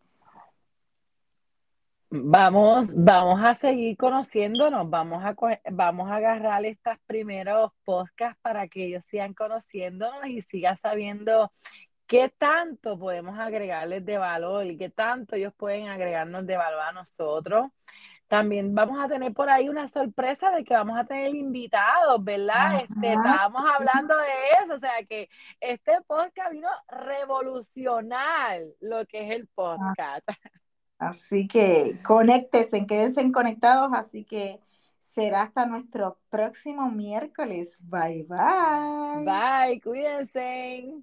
Vamos, 2.13 2.89
vamos 2.93 3.41
a 3.45 3.55
seguir 3.55 3.97
conociéndonos, 3.97 4.91
vamos 4.91 5.25
a, 5.25 5.37
vamos 5.71 6.11
a 6.11 6.17
agarrar 6.17 6.65
estos 6.65 6.99
primeros 7.07 7.71
podcasts 7.85 8.37
para 8.43 8.67
que 8.67 8.87
ellos 8.87 9.05
sigan 9.07 9.33
conociéndonos 9.33 10.27
y 10.27 10.43
sigan 10.43 10.77
sabiendo 10.79 11.53
qué 12.09 12.29
tanto 12.37 12.99
podemos 12.99 13.39
agregarles 13.39 14.05
de 14.05 14.19
valor 14.19 14.67
y 14.67 14.77
qué 14.77 14.91
tanto 14.91 15.37
ellos 15.37 15.55
pueden 15.57 15.87
agregarnos 15.87 16.45
de 16.47 16.57
valor 16.57 16.81
a 16.81 16.93
nosotros. 16.93 17.71
También 18.27 18.75
vamos 18.75 18.99
a 18.99 19.09
tener 19.09 19.33
por 19.33 19.49
ahí 19.49 19.69
una 19.69 19.87
sorpresa 19.87 20.51
de 20.51 20.65
que 20.65 20.75
vamos 20.75 20.99
a 20.99 21.05
tener 21.05 21.33
invitados, 21.33 22.25
¿verdad? 22.25 22.83
Este, 22.83 23.13
estábamos 23.13 23.63
hablando 23.73 24.17
de 24.17 24.65
eso, 24.65 24.75
o 24.75 24.79
sea 24.81 25.05
que 25.09 25.29
este 25.61 25.93
podcast 26.09 26.51
vino 26.51 26.69
a 26.69 27.05
revolucionar 27.05 28.63
lo 28.81 29.07
que 29.07 29.29
es 29.29 29.37
el 29.37 29.47
podcast. 29.47 30.29
Así 31.01 31.49
que 31.49 31.97
conéctense, 32.05 32.87
quédense 32.87 33.33
conectados. 33.33 33.91
Así 33.95 34.23
que 34.25 34.61
será 35.03 35.43
hasta 35.43 35.65
nuestro 35.65 36.19
próximo 36.29 36.91
miércoles. 36.91 37.77
Bye, 37.81 38.27
bye. 38.29 39.25
Bye, 39.25 39.81
cuídense. 39.81 41.03